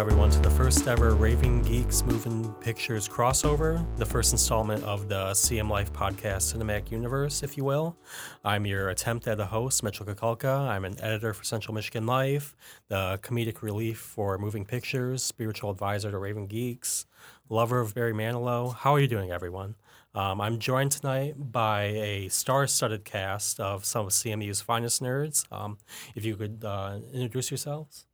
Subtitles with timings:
[0.00, 5.32] everyone, to the first ever Raving Geeks Moving Pictures crossover, the first installment of the
[5.32, 7.94] CM Life podcast cinematic universe, if you will.
[8.42, 10.66] I'm your attempt at a host, Mitchell Kukulka.
[10.66, 12.56] I'm an editor for Central Michigan Life,
[12.88, 17.04] the comedic relief for Moving Pictures, spiritual advisor to Raving Geeks,
[17.50, 18.74] lover of Barry Manilow.
[18.74, 19.74] How are you doing, everyone?
[20.14, 25.44] Um, I'm joined tonight by a star-studded cast of some of CMU's finest nerds.
[25.52, 25.76] Um,
[26.14, 28.06] if you could uh, introduce yourselves.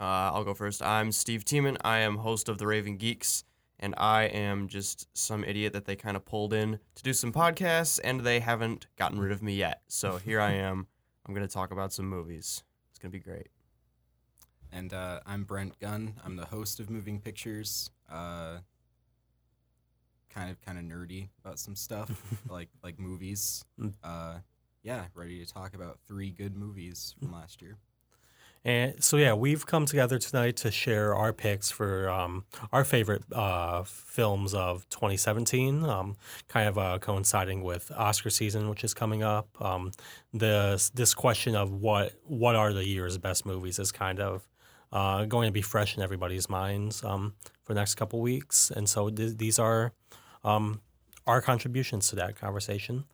[0.00, 0.80] Uh, I'll go first.
[0.80, 1.76] I'm Steve Tiemann.
[1.84, 3.42] I am host of the Raving Geeks,
[3.80, 7.32] and I am just some idiot that they kind of pulled in to do some
[7.32, 9.82] podcasts, and they haven't gotten rid of me yet.
[9.88, 10.86] So here I am.
[11.26, 12.62] I'm going to talk about some movies.
[12.90, 13.48] It's going to be great.
[14.70, 16.14] And uh, I'm Brent Gunn.
[16.24, 17.90] I'm the host of Moving Pictures.
[18.10, 18.58] Uh,
[20.30, 22.10] kind of kind of nerdy about some stuff
[22.48, 23.64] like like movies.
[23.80, 23.94] Mm.
[24.04, 24.38] Uh,
[24.82, 27.78] yeah, ready to talk about three good movies from last year.
[28.64, 33.22] And so, yeah, we've come together tonight to share our picks for um, our favorite
[33.32, 36.16] uh, films of 2017, um,
[36.48, 39.48] kind of uh, coinciding with Oscar season, which is coming up.
[39.60, 39.92] Um,
[40.32, 44.48] this this question of what what are the year's best movies is kind of
[44.92, 48.88] uh, going to be fresh in everybody's minds um, for the next couple weeks, and
[48.88, 49.92] so th- these are
[50.44, 50.80] um,
[51.26, 53.04] our contributions to that conversation.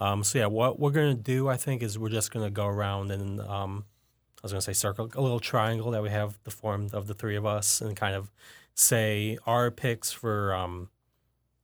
[0.00, 2.50] Um, so, yeah, what we're going to do, I think, is we're just going to
[2.50, 3.40] go around and
[4.38, 7.06] I was going to say circle, a little triangle that we have the form of
[7.08, 8.30] the three of us and kind of
[8.74, 10.90] say our picks for um,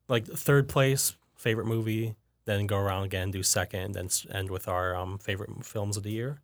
[0.08, 4.66] like third place, favorite movie, then go around again, do second, and s- end with
[4.68, 6.40] our um, favorite films of the year.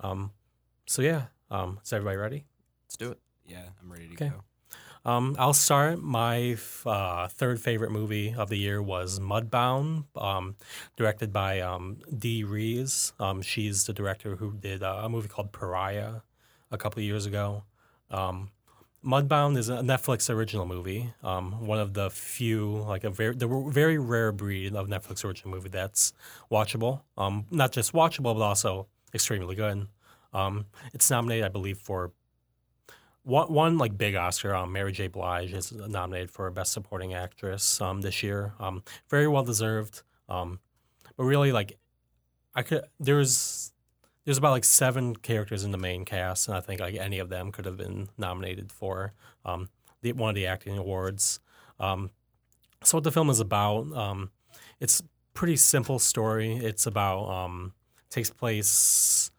[0.00, 0.32] Um,
[0.86, 2.44] so, yeah, um, is everybody ready?
[2.86, 3.20] Let's do it.
[3.46, 4.28] Yeah, I'm ready to Okay.
[4.30, 4.42] go.
[5.04, 6.02] Um, I'll start.
[6.02, 10.56] My uh, third favorite movie of the year was Mudbound, um,
[10.96, 13.12] directed by um, Dee Rees.
[13.18, 16.16] Um, she's the director who did uh, a movie called Pariah
[16.70, 17.64] a couple years ago.
[18.10, 18.50] Um,
[19.02, 21.10] Mudbound is a Netflix original movie.
[21.22, 25.54] Um, one of the few, like a very, the very rare breed of Netflix original
[25.54, 26.12] movie that's
[26.50, 27.00] watchable.
[27.16, 29.88] Um, not just watchable, but also extremely good.
[30.92, 32.12] It's nominated, I believe, for
[33.22, 34.54] one, one like big Oscar.
[34.54, 35.08] Um, Mary J.
[35.08, 38.54] Blige is nominated for Best Supporting Actress um, this year.
[38.58, 40.02] Um, very well deserved.
[40.28, 40.60] Um,
[41.16, 41.78] but really, like,
[42.54, 43.72] I could there's
[44.24, 47.28] there's about like seven characters in the main cast, and I think like any of
[47.28, 49.12] them could have been nominated for
[49.44, 49.68] um,
[50.02, 51.40] the one of the acting awards.
[51.78, 52.10] Um,
[52.82, 53.92] so what the film is about?
[53.92, 54.30] Um,
[54.80, 55.02] it's
[55.34, 56.56] pretty simple story.
[56.56, 57.74] It's about um,
[58.08, 59.30] takes place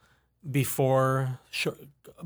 [0.50, 1.78] before, shor-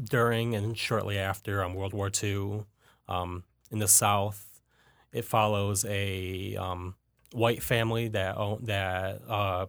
[0.02, 2.66] during, and shortly after um, World War II
[3.08, 4.62] um, in the South.
[5.12, 6.96] It follows a um,
[7.32, 9.68] white family that own, that uh,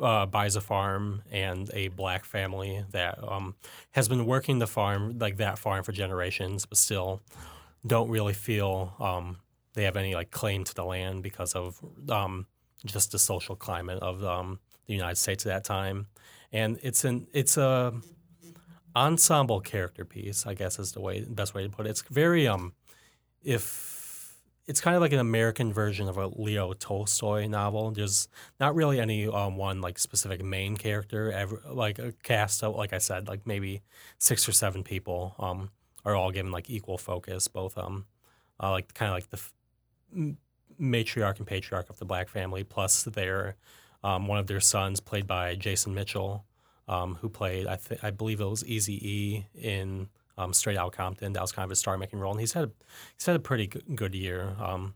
[0.00, 3.54] uh, buys a farm and a black family that um,
[3.92, 7.22] has been working the farm like that farm for generations, but still
[7.86, 9.36] don't really feel um,
[9.74, 11.78] they have any like claim to the land because of
[12.10, 12.46] um,
[12.84, 16.06] just the social climate of the United States at that time.
[16.56, 17.92] And it's an it's a
[18.96, 21.90] ensemble character piece, I guess is the way best way to put it.
[21.90, 22.72] It's very um
[23.42, 23.94] if
[24.66, 27.90] it's kind of like an American version of a Leo Tolstoy novel.
[27.92, 28.26] There's
[28.58, 31.30] not really any um, one like specific main character.
[31.30, 33.82] Ever, like a cast of, like I said, like maybe
[34.18, 35.70] six or seven people um,
[36.04, 37.46] are all given like equal focus.
[37.46, 38.06] Both um,
[38.60, 39.54] uh, like kind of like the f-
[40.80, 43.56] matriarch and patriarch of the black family, plus their
[44.04, 46.44] um, one of their sons, played by Jason Mitchell,
[46.88, 50.08] um, who played I th- I believe it was Easy E in
[50.38, 51.32] um, Straight Out Compton.
[51.32, 52.70] That was kind of his star making role, and he's had a,
[53.16, 54.54] he's had a pretty good, year.
[54.60, 54.94] Um,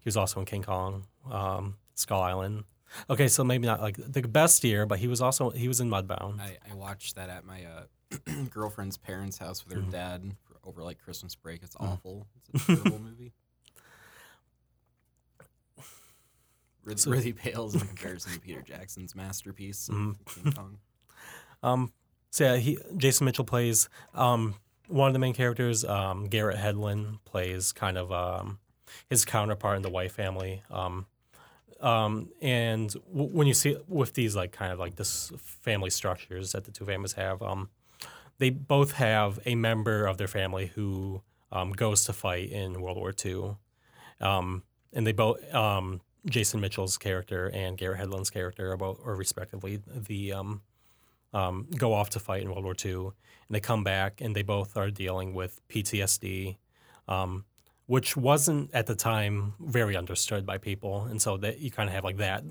[0.00, 2.64] he was also in King Kong, um, Skull Island.
[3.10, 5.90] Okay, so maybe not like the best year, but he was also he was in
[5.90, 6.40] Mudbound.
[6.40, 9.90] I, I watched that at my uh, girlfriend's parents' house with her Mhm.
[9.90, 11.62] dad over like Christmas break.
[11.62, 11.86] It's Mhm.
[11.92, 12.26] awful.
[12.54, 13.32] It's a terrible movie.
[16.88, 20.16] Really, So- really pales in comparison to Peter Jackson's masterpiece, Mhm.
[20.26, 20.78] King Kong.
[21.62, 21.92] Um,
[22.30, 24.54] so yeah, he Jason Mitchell plays um,
[24.86, 25.84] one of the main characters.
[25.84, 28.60] Um, Garrett Hedlund plays kind of um,
[29.10, 30.62] his counterpart in the White family.
[30.70, 31.06] Um,
[31.80, 36.52] um, and w- when you see with these like kind of like this family structures
[36.52, 37.70] that the two families have, um,
[38.38, 42.98] they both have a member of their family who um, goes to fight in World
[42.98, 43.56] War II.
[44.20, 44.62] Um,
[44.92, 50.32] and they both um, Jason Mitchell's character and Garrett Hedlund's character both, or respectively, the
[50.32, 50.62] um,
[51.32, 53.12] um, go off to fight in World War II, and
[53.50, 56.56] they come back and they both are dealing with PTSD,
[57.06, 57.44] um,
[57.86, 61.94] which wasn't at the time very understood by people, and so that you kind of
[61.94, 62.44] have like that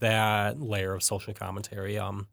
[0.00, 2.26] that layer of social commentary, um,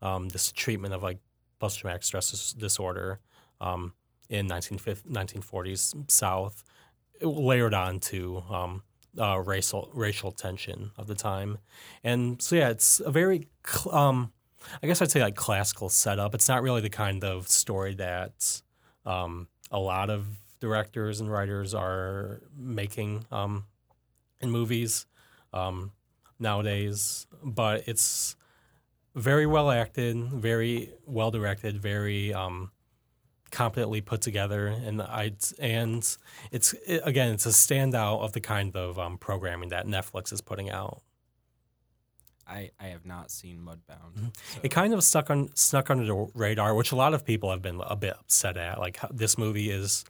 [0.00, 1.18] um, this treatment of like
[1.58, 3.20] post traumatic stress disorder,
[3.60, 3.92] um,
[4.30, 6.64] in 1940s South,
[7.20, 8.82] layered on to um,
[9.18, 11.58] uh, racial racial tension of the time,
[12.04, 14.32] and so yeah, it's a very cl- um,
[14.82, 16.34] I guess I'd say like classical setup.
[16.34, 18.62] It's not really the kind of story that
[19.06, 20.26] um, a lot of
[20.60, 23.64] directors and writers are making um,
[24.40, 25.06] in movies
[25.52, 25.92] um,
[26.38, 28.36] nowadays, but it's
[29.14, 32.70] very well acted, very well directed, very um,
[33.50, 36.16] competently put together, and I and
[36.52, 40.40] it's it, again it's a standout of the kind of um, programming that Netflix is
[40.40, 41.02] putting out.
[42.46, 44.14] I, I have not seen Mudbound.
[44.18, 44.36] Mhm.
[44.54, 47.50] so- It kind of stuck on snuck under the radar, which a lot of people
[47.50, 48.80] have been a bit upset at.
[48.80, 50.04] Like this movie is,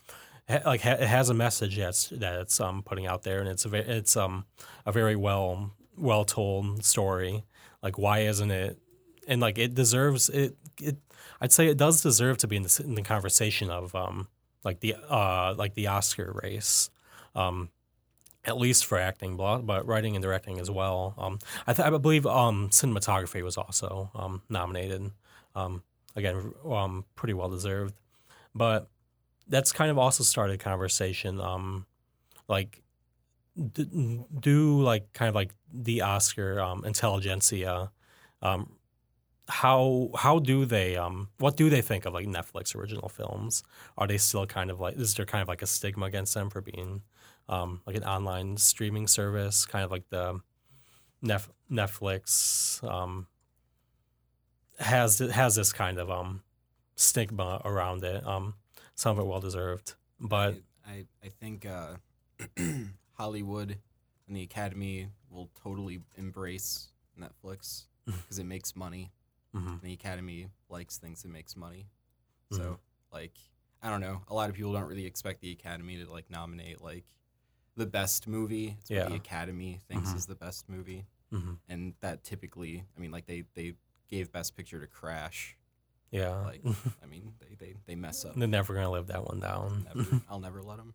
[0.48, 3.66] like ha- it has a message that's that it's um putting out there, and it's
[3.66, 4.46] a it's um
[4.86, 7.44] a very well well told story.
[7.82, 8.78] Like why isn't it?
[9.28, 10.56] And like it deserves it.
[10.80, 10.96] It
[11.40, 14.28] I'd say it does deserve to be in the in the conversation of um
[14.64, 16.90] like the uh like the Oscar race.
[17.34, 17.70] Um,
[18.44, 21.14] at least for acting, but writing and directing as well.
[21.18, 25.10] Um, I, th- I believe um, cinematography was also um, nominated.
[25.54, 25.82] Um,
[26.16, 27.94] again, um, pretty well deserved.
[28.54, 28.88] But
[29.46, 31.40] that's kind of also started a conversation.
[31.40, 31.86] Um,
[32.48, 32.82] like,
[33.72, 37.90] d- do like kind of like the Oscar um, intelligentsia.
[39.50, 43.62] How how do they um what do they think of like Netflix original films?
[43.98, 46.50] Are they still kind of like is there kind of like a stigma against them
[46.50, 47.02] for being
[47.50, 50.40] um, like an online streaming service, kind of like the
[51.20, 53.26] Nef- Netflix um,
[54.78, 56.42] has has this kind of um,
[56.94, 58.24] stigma around it.
[58.26, 58.54] Um,
[58.94, 60.54] some of it well deserved, but
[60.86, 61.94] I, I, I think uh,
[63.14, 63.76] Hollywood
[64.28, 66.88] and the Academy will totally embrace
[67.20, 69.10] Netflix because it makes money.
[69.54, 71.86] Mhm, the Academy likes things that makes money.
[72.50, 72.78] So Mhm.
[73.12, 73.38] like
[73.82, 74.22] I don't know.
[74.28, 77.04] A lot of people don't really expect the Academy to like nominate like
[77.76, 78.76] the best movie.
[78.80, 79.08] It's what Yeah.
[79.08, 80.16] the Academy thinks Mhm.
[80.16, 83.74] is the best movie, mhm, and that typically, I mean, like they they
[84.08, 85.56] gave Best Picture to Crash.
[86.10, 86.62] yeah, Like
[87.02, 88.34] I mean, they they, they mess up.
[88.36, 89.84] they're never gonna live that one down.
[89.84, 90.94] Never, I'll never let them.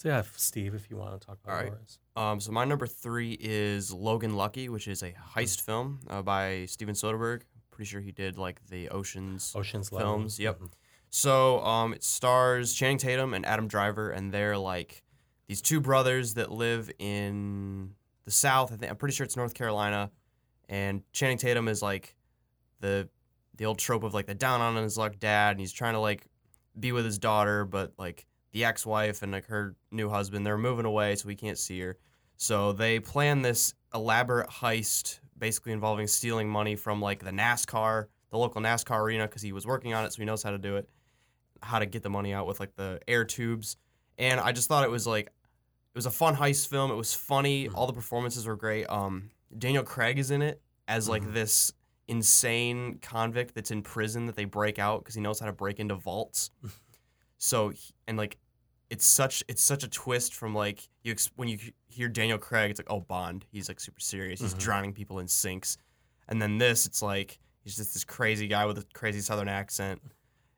[0.00, 1.72] So yeah, Steve, if you want to talk about All right.
[1.72, 1.98] yours.
[2.16, 6.64] Um, so my number three is Logan Lucky, which is a heist film uh, by
[6.64, 7.42] Steven Soderbergh.
[7.70, 9.52] Pretty sure he did like the Ocean's.
[9.54, 9.90] Ocean's.
[9.90, 10.58] Films, yep.
[10.58, 10.70] Mhm.
[11.10, 15.02] So um, it stars Channing Tatum and Adam Driver, and they're like
[15.48, 17.90] these two brothers that live in
[18.24, 18.72] the South.
[18.72, 20.10] I think I'm pretty sure it's North Carolina,
[20.70, 22.16] and Channing Tatum is like
[22.80, 23.06] the
[23.58, 26.00] the old trope of like the down on his luck dad, and he's trying to
[26.00, 26.26] like
[26.78, 30.84] be with his daughter, but like the ex-wife and like her new husband, they're moving
[30.86, 31.96] away, so we can't see her.
[32.36, 38.38] So they plan this elaborate heist, basically involving stealing money from like the NASCAR, the
[38.38, 40.76] local NASCAR arena, because he was working on it, so he knows how to do
[40.76, 40.88] it,
[41.62, 43.76] how to get the money out with like the air tubes.
[44.18, 46.90] And I just thought it was like, it was a fun heist film.
[46.90, 47.68] It was funny.
[47.68, 47.74] Mhm.
[47.74, 48.86] All the performances were great.
[48.86, 51.32] Um, Daniel Craig is in it as like Mhm.
[51.34, 51.72] this
[52.06, 55.78] insane convict that's in prison that they break out because he knows how to break
[55.80, 56.50] into vaults.
[57.42, 57.72] so
[58.06, 58.36] and like
[58.90, 61.58] it's such it's such a twist from like you ex- when you
[61.88, 64.58] hear Daniel Craig, it's like oh Bond, he's like super serious, he's Mhm.
[64.58, 65.76] drowning people in sinks,
[66.28, 70.00] and then this, it's like he's just this crazy guy with a crazy Southern accent,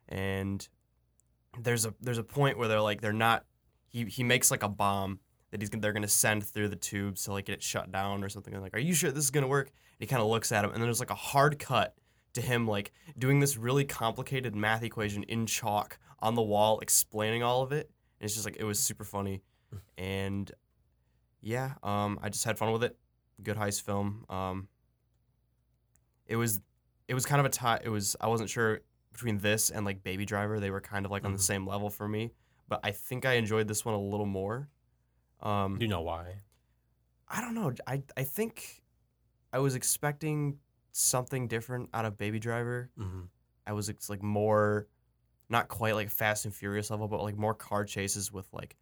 [0.09, 0.69] and
[1.61, 3.45] there's a there's a point where they're like they're not
[3.89, 5.21] he he makes like a bomb
[5.51, 8.25] that he's gonna, they're gonna send through the tubes to like get it shut down
[8.25, 8.53] or something.
[8.53, 9.69] They're like, are you sure this is gonna work?
[9.69, 11.95] And he kind of looks at him, and then there's like a hard cut
[12.33, 17.43] to him like doing this really complicated math equation in chalk on the wall, explaining
[17.43, 17.91] all of it.
[18.21, 19.43] And it's just like it was super funny,
[19.99, 20.51] and
[21.41, 22.97] yeah, um, I just had fun with it.
[23.43, 24.25] Good heist film.
[24.31, 24.69] Um,
[26.27, 26.61] it was
[27.09, 27.81] it was kind of a tie.
[27.85, 28.81] It was I wasn't sure
[29.13, 30.61] between this and like Baby Driver.
[30.61, 31.43] They were kind of like on the Mhm.
[31.43, 32.33] same level for me,
[32.69, 34.71] but I think I enjoyed this one a little more.
[35.41, 36.43] Um, You know why?
[37.29, 37.75] I don't know.
[37.87, 38.83] I I think
[39.53, 40.61] I was expecting
[40.93, 42.91] something different out of Baby Driver.
[42.97, 43.23] hmm
[43.67, 44.89] I was ex- like more,
[45.53, 48.75] not quite like Fast and Furious level, but like more car chases with like,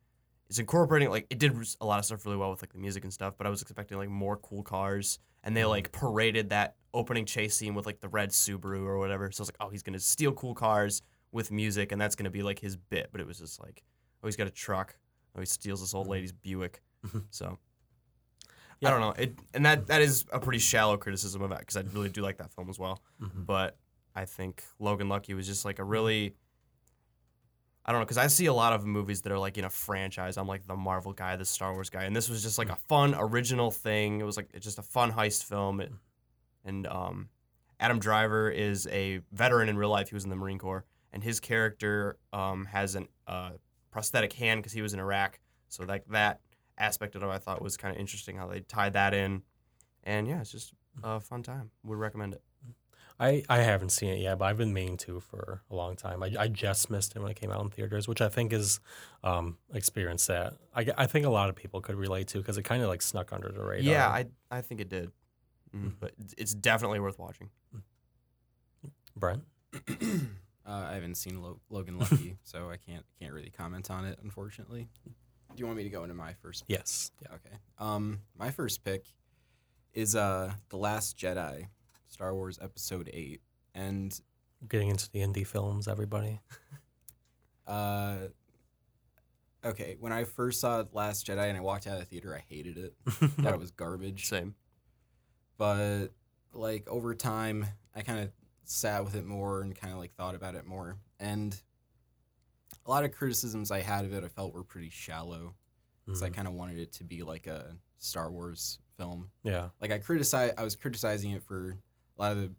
[0.48, 3.04] it's incorporating like it did a lot of stuff really well with like the music
[3.04, 3.34] and stuff.
[3.36, 7.54] But I was expecting like more cool cars, and they like paraded that opening chase
[7.54, 9.30] scene with like the red Subaru or whatever.
[9.30, 12.30] So I was like, oh, he's gonna steal cool cars with music, and that's gonna
[12.30, 13.10] be like his bit.
[13.12, 13.82] But it was just like,
[14.22, 14.96] oh, he's got a truck.
[15.36, 16.10] Oh, he steals this old Mhm.
[16.10, 16.82] lady's Buick.
[17.06, 17.24] Mhm.
[17.30, 17.58] So.
[18.80, 18.88] Yeah.
[18.88, 19.12] I don't know.
[19.22, 22.22] It and that that is a pretty shallow criticism of that because I really do
[22.22, 23.76] like that film as well hmm but
[24.16, 26.34] I think Logan Lucky was just like a really
[27.84, 29.70] I don't know because I see a lot of movies that are like in a
[29.70, 30.36] franchise.
[30.36, 32.76] I'm like the Marvel guy, the Star Wars guy, and this was just like a
[32.76, 34.20] fun original thing.
[34.20, 35.90] It was like it's just a fun heist film, it,
[36.64, 37.28] and um,
[37.78, 40.10] Adam Driver is a veteran in real life.
[40.10, 43.52] He was in the Marine Corps, and his character um, has a uh,
[43.90, 45.40] prosthetic hand because he was in Iraq.
[45.68, 46.40] So like that
[46.76, 49.42] aspect of it, I thought was kind of interesting how they tied that in,
[50.04, 51.70] and yeah, it's just a fun time.
[51.84, 52.42] Would recommend it.
[53.20, 56.22] I, I haven't seen it yet, but I've been meaning to for a long time.
[56.22, 58.80] I, I just missed it when it came out in theaters, which I think is
[59.22, 62.62] um experience that I, I think a lot of people could relate to because it
[62.62, 63.92] kind of like snuck under the radar.
[63.92, 65.10] Yeah, I I think it did,
[65.76, 67.50] mm, but it's- it's definitely worth watching.
[69.16, 69.42] Brent.
[69.88, 69.92] uh,
[70.66, 74.88] I haven't seen Lo- Logan Lucky, so I can't can't really comment on it, unfortunately.
[75.04, 75.12] Do
[75.56, 76.66] you want me to go into my first?
[76.68, 76.78] Pick?
[76.78, 77.10] Yes.
[77.20, 77.34] Yeah.
[77.34, 77.56] Okay.
[77.78, 79.04] Um, my first pick
[79.92, 81.66] is uh, The Last Jedi,
[82.10, 83.40] Star Wars Episode Eight,
[83.74, 84.18] and
[84.68, 86.38] Getting into the indie films, everybody.
[87.66, 88.16] uh,
[89.64, 89.96] okay.
[89.98, 92.76] When I first saw Last Jedi and I walked out of the theater, I hated
[92.76, 92.94] it.
[93.08, 94.26] Thought it was garbage.
[94.26, 94.54] Same.
[95.56, 96.08] but
[96.52, 97.64] like over time
[97.94, 98.28] i kind of
[98.64, 101.60] sat with it more and kind of like thought about it more and
[102.86, 105.54] a lot of criticisms i had of it i felt were pretty shallow
[106.04, 106.34] because i Mhm.
[106.34, 109.68] kind of wanted it to be like a star wars film Yeah.
[109.80, 111.74] like i criticize i was criticizing it for a
[112.20, 112.52] lot of the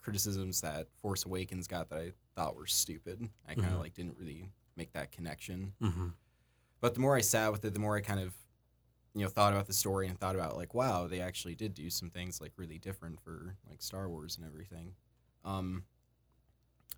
[0.00, 3.82] criticisms that force awakens got that i thought were stupid i kind of Mhm.
[3.82, 6.08] like didn't really make that connection hmm
[6.80, 8.34] but the more I sat with it, the more I kind of,
[9.14, 11.88] you know, thought about the story and thought about like, wow, they actually did do
[11.90, 14.96] some things like really different for like Star Wars and everything.
[15.44, 15.84] Um,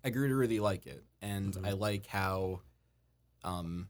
[0.03, 1.67] I grew to really like it, and Mhm.
[1.67, 2.61] I like how,
[3.43, 3.89] um,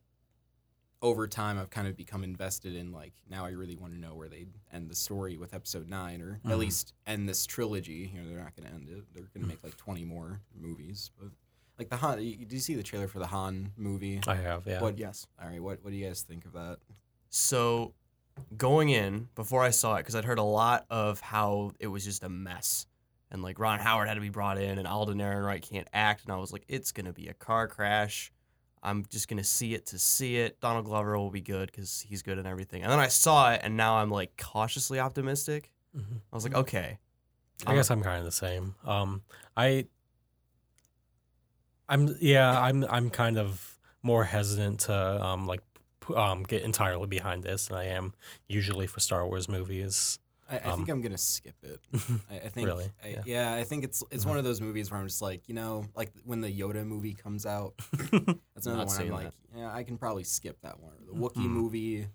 [1.05, 4.15] over time I've kind of become invested in like now I really want to know
[4.15, 6.57] where they end the story with Episode Nine, or at Mhm.
[6.57, 8.11] least end this trilogy.
[8.13, 10.41] You know, they're not going to end it; they're going to make like twenty more
[10.53, 11.29] movies, but.
[11.77, 14.21] Like the Han, did you see the trailer for the Han movie?
[14.25, 14.65] I have.
[14.65, 14.81] Yeah.
[14.81, 15.27] What Yes.
[15.41, 16.77] All right, what what do you guys think of that?
[17.29, 17.93] So,
[18.55, 22.05] going in before I saw it, because I'd heard a lot of how it was
[22.05, 22.87] just a mess,
[23.29, 26.31] and like Ron Howard had to be brought in, and Alden Ehrenreich can't act, and
[26.31, 28.31] I was like, it's gonna be a car crash.
[28.85, 30.59] I'm just gonna see it to see it.
[30.61, 32.83] Donald Glover will be good because he's good and everything.
[32.83, 35.71] And then I saw it, and now I'm like cautiously optimistic.
[35.97, 36.21] Mhm.
[36.31, 36.99] I was like, okay,
[37.65, 38.75] I guess I'm kind of the same.
[38.85, 39.21] Um,
[39.57, 39.87] I,
[41.89, 44.93] I'm yeah, I'm I'm kind of more hesitant to
[45.25, 45.61] um like
[46.15, 48.13] um get entirely behind this than I am
[48.47, 50.19] usually for Star Wars movies.
[50.49, 51.79] I, I Um, think I'm gonna skip it.
[52.29, 52.89] I, I think Really?
[53.03, 53.21] I, Yeah.
[53.25, 53.53] yeah.
[53.55, 56.11] I think it's it's one of those movies where I'm just like, you know, like
[56.23, 57.73] when the Yoda movie comes out.
[58.11, 59.33] That's another Not one I'm like, that.
[59.57, 60.93] yeah, I can probably skip that one.
[61.09, 61.49] Or the Wookiee Mhm.
[61.49, 62.07] movie,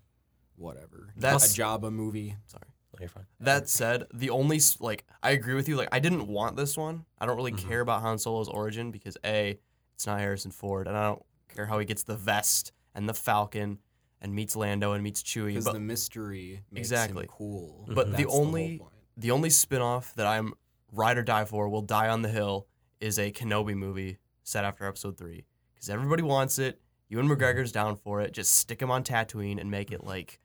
[0.57, 1.11] whatever.
[1.17, 2.37] That's- a Jabba movie.
[2.47, 2.65] sorry.
[2.99, 3.25] You're fine.
[3.39, 5.77] That said, the only like I agree with you.
[5.77, 7.07] Like I didn't want this one.
[7.19, 7.67] I don't really Mhm.
[7.67, 9.59] care about Han Solo's origin because a,
[9.95, 13.15] it's not Harrison Ford, and I don't care how he gets the vest and the
[13.15, 13.79] Falcon
[14.21, 15.49] and meets Lando and meets Chewie.
[15.49, 17.23] Because the mystery makes Exactly.
[17.25, 17.87] him cool.
[17.89, 18.93] But the That's whole only- point.
[19.17, 20.55] the only spin-off that I'm
[20.93, 22.67] ride or die for, will die on the hill,
[23.00, 26.81] is a Kenobi movie set after Episode Three because everybody wants it.
[27.09, 28.33] Ewan McGregor's down for it.
[28.33, 30.39] Just stick him on Tatooine and make it like,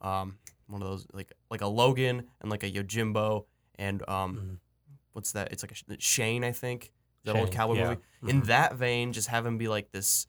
[0.00, 3.46] um, one of those like like a Logan and like a Yojimbo
[3.76, 4.58] and um, Mhm.
[5.12, 5.52] what's that?
[5.52, 6.92] It's like a Shane, I think.
[7.24, 7.88] That old cowboy yeah.
[7.88, 8.00] movie.
[8.36, 8.46] In Mhm.
[8.46, 10.26] that vein, just have him be like this.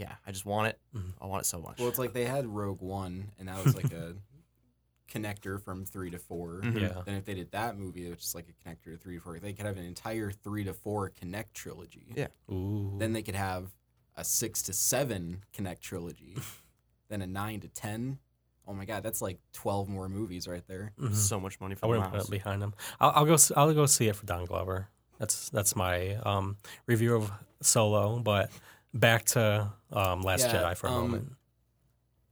[0.00, 0.78] Yeah, I just want it.
[0.96, 1.12] Mhm.
[1.20, 1.78] I want it so much.
[1.78, 4.14] Well, it's like they had Rogue One, and that was like a
[5.12, 6.80] connector from three to 4 Mhm.
[6.80, 7.02] Yeah.
[7.04, 9.38] Then if they did that movie, which is like a connector to three to four,
[9.38, 12.12] they could have an entire three to four connect trilogy.
[12.16, 12.28] Yeah.
[12.50, 12.94] Ooh.
[12.98, 13.70] Then they could have
[14.16, 16.36] a six to seven connect trilogy.
[17.08, 18.18] then a nine to ten.
[18.66, 20.92] Oh my god, that's like twelve more movies right there.
[21.00, 21.14] Mhm.
[21.14, 22.28] So much money I for the wouldn't put mouse.
[22.28, 22.72] it behind him.
[23.00, 23.34] I'll, I'll go.
[23.34, 24.88] s- I'll go see it for Don Glover.
[25.18, 28.20] That's that's my um, review of Solo.
[28.20, 28.50] But
[28.94, 31.32] back to um, Last Yeah, Jedi for a um, moment.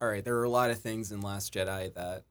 [0.01, 2.25] All right, there are a lot of things in Last Jedi that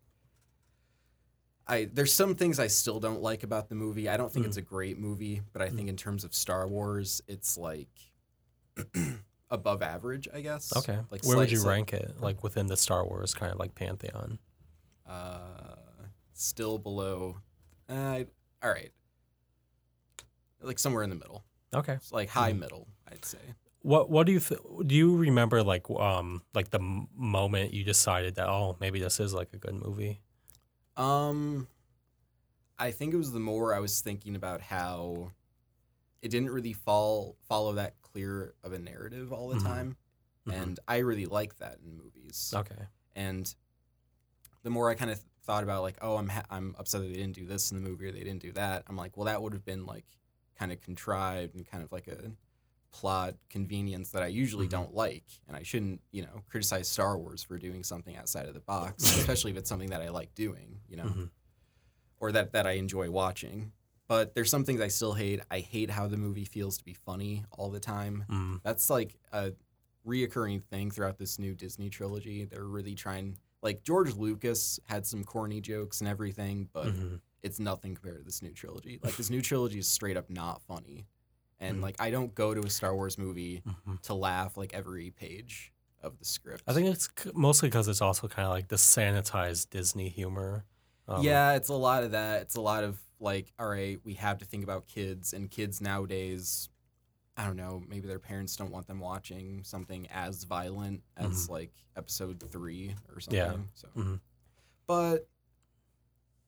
[1.67, 4.07] I there's some things I still don't like about the movie.
[4.07, 4.49] I don't think Mm.
[4.49, 7.89] it's a great movie, but I think in terms of Star Wars, it's like
[9.49, 10.75] above average, I guess.
[10.77, 10.97] Okay.
[11.11, 12.21] Like Where would you slight- rank it?
[12.21, 14.39] Like within the Star Wars kind of like pantheon?
[15.05, 15.75] Uh,
[16.33, 17.37] still below.
[17.89, 18.23] Uh,
[18.63, 18.91] all right.
[20.61, 21.43] Like somewhere in the middle.
[21.73, 21.93] Okay.
[21.93, 22.59] It's like high Mhm.
[22.59, 23.39] middle, I'd say.
[23.87, 24.95] What What do you th- do?
[24.95, 29.33] You remember like um like the m- moment you decided that oh maybe this is
[29.33, 30.19] like a good movie?
[30.97, 31.69] Um,
[32.77, 35.31] I think it was the more I was thinking about how
[36.21, 39.63] it didn't really fall follow that clear of a narrative all the Mhm.
[39.63, 39.97] time,
[40.45, 40.53] Mhm.
[40.61, 42.53] and I really like that in movies.
[42.53, 42.87] okay.
[43.15, 43.55] And
[44.63, 47.13] the more I kind of thought about like, oh, I'm ha- I'm upset that they
[47.13, 48.83] didn't do this in the movie or they didn't do that.
[48.87, 50.05] I'm like, well, that would have been like
[50.55, 52.33] kind of contrived and kind of like a
[52.91, 54.71] plot convenience that I usually Mhm.
[54.71, 58.53] don't like, and I shouldn't, you know, criticize Star Wars for doing something outside of
[58.53, 61.29] the box, especially if it's something that I like doing, you know, Mhm.
[62.19, 63.71] or that that I enjoy watching.
[64.09, 65.41] but there's some things I still hate.
[65.51, 68.23] I hate how the movie feels to be funny all the time.
[68.29, 68.61] Mm.
[68.63, 69.51] That's like a
[70.05, 72.45] reoccurring thing throughout this new Disney trilogy.
[72.45, 77.19] They're really trying like George Lucas had some corny jokes and everything, but Mhm.
[77.43, 78.97] it's nothing compared to this new trilogy.
[79.03, 81.05] Like this new trilogy is straight up not funny.
[81.59, 81.81] And Mhm.
[81.83, 84.01] like I don't go to a Star Wars movie Mhm.
[84.03, 85.73] to laugh like every page
[86.03, 86.63] of the script.
[86.67, 90.65] I think it's c- mostly because it's also kind of like the sanitized Disney humor.
[91.07, 92.43] Um, yeah, it's a lot of that.
[92.43, 95.81] It's a lot of like, all right, we have to think about kids and kids
[95.81, 96.69] nowadays.
[97.35, 97.83] I don't know.
[97.87, 103.19] Maybe their parents don't want them watching something as violent as like episode three or
[103.19, 103.37] something.
[103.39, 103.57] Yeah.
[103.73, 104.19] So, Mhm.
[104.85, 105.27] but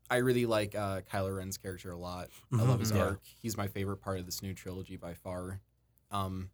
[0.09, 2.29] I really like uh, Kylo Ren's character a lot.
[2.51, 3.03] I love his Mhm, yeah.
[3.03, 3.21] arc.
[3.39, 5.61] He's my favorite part of this new trilogy by far.
[6.11, 6.49] Um,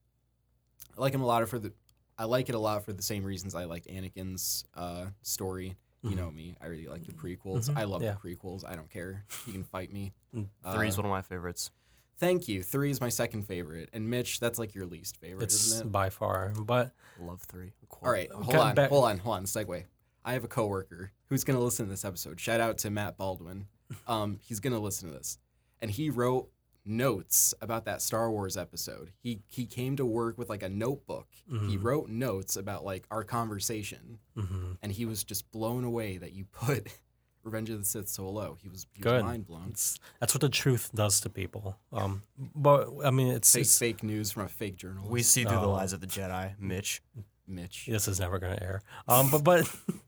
[0.98, 1.74] I like him a lot for the.
[2.18, 5.76] I like it a lot for the same reasons I liked Anakin's uh, story.
[6.02, 6.16] You Mhm.
[6.18, 6.56] know me.
[6.62, 7.70] I really like the prequels.
[7.70, 8.14] Mhm, I love yeah.
[8.22, 8.64] the prequels.
[8.66, 9.26] I don't care.
[9.48, 10.14] You can fight me.
[10.34, 11.72] Mm, Three's Uh, one of my favorites.
[12.18, 12.64] Thank you.
[12.64, 15.92] Three is my second favorite, and Mitch, that's like your least favorite, It's isn't it?
[15.92, 17.74] by far, but Love three.
[18.02, 19.44] All right, hold on, back- hold on, hold on.
[19.46, 19.84] Segue.
[20.26, 22.40] I have a coworker who's gonna listen to this episode.
[22.42, 23.68] Shout out to Matt Baldwin.
[24.08, 25.38] Um, he's gonna listen to this,
[25.80, 26.50] and he wrote
[26.86, 29.12] notes about that Star Wars episode.
[29.22, 31.28] He he came to work with like a notebook.
[31.48, 31.84] He Mhm.
[31.84, 36.46] wrote notes about like our conversation, hmm and he was just blown away that you
[36.46, 36.88] put
[37.44, 38.58] Revenge of the Sith so low.
[38.60, 39.68] He was, he was mind blown.
[39.70, 41.78] it's that's what the truth does to people.
[41.94, 42.24] Um,
[42.56, 45.12] but I mean, it's, Fake it's fake news from a fake journalist.
[45.12, 45.74] We see through the Oh.
[45.74, 47.04] lies of the Jedi, Mitch.
[47.48, 47.86] Mitch.
[47.86, 48.82] this is never going to air.
[49.08, 49.76] Um, but but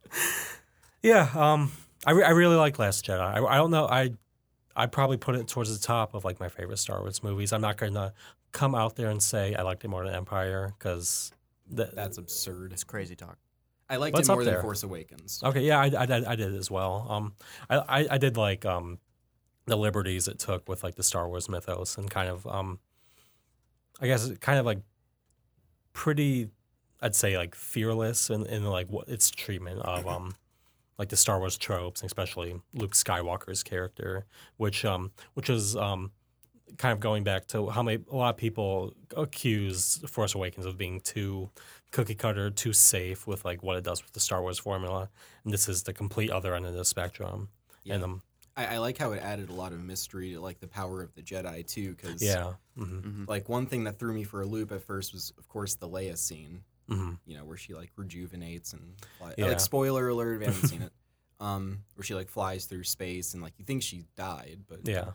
[1.01, 1.71] yeah, um,
[2.05, 3.19] I, re- I really like Last Jedi.
[3.19, 3.87] I, I don't know.
[3.87, 4.11] I
[4.75, 7.51] I probably put it towards the top of like my favorite Star Wars movies.
[7.51, 8.13] I'm not going to
[8.51, 11.31] come out there and say I liked it more than Empire because
[11.69, 12.73] That's absurd.
[12.73, 13.37] It's crazy talk.
[13.89, 14.61] I liked What's it more than there?
[14.61, 15.41] Force Awakens.
[15.43, 17.07] Okay, yeah, I, I, did- I did as well.
[17.09, 17.33] Um,
[17.69, 18.99] I, I, I did like um,
[19.65, 22.79] the liberties it took with like the Star Wars mythos and kind of um,
[23.99, 24.79] I guess it kind of like
[25.93, 26.49] pretty,
[27.01, 30.35] I'd say like fearless in, in like what its treatment of um,
[30.97, 34.25] like the Star Wars tropes, especially Luke Skywalker's character,
[34.57, 36.11] which um, which is um,
[36.77, 40.77] kind of going back to how many a lot of people accuse Force Awakens of
[40.77, 41.49] being too
[41.91, 45.09] cookie cutter, too safe with like what it does with the Star Wars formula,
[45.43, 47.49] and this is the complete other end of the spectrum.
[47.89, 48.21] And um,
[48.57, 51.13] I, I like how it added a lot of mystery to like the power of
[51.13, 54.45] the Jedi too, because yeah, hmm hmm like one thing that threw me for a
[54.45, 57.91] loop at first was of course the Leia scene, hmm you know, where she like
[57.95, 59.33] rejuvenates and fly.
[59.37, 59.47] Yeah.
[59.47, 60.91] like spoiler alert if you haven't seen it,
[61.39, 65.11] um, where she like flies through space and like you think she died, but yeah,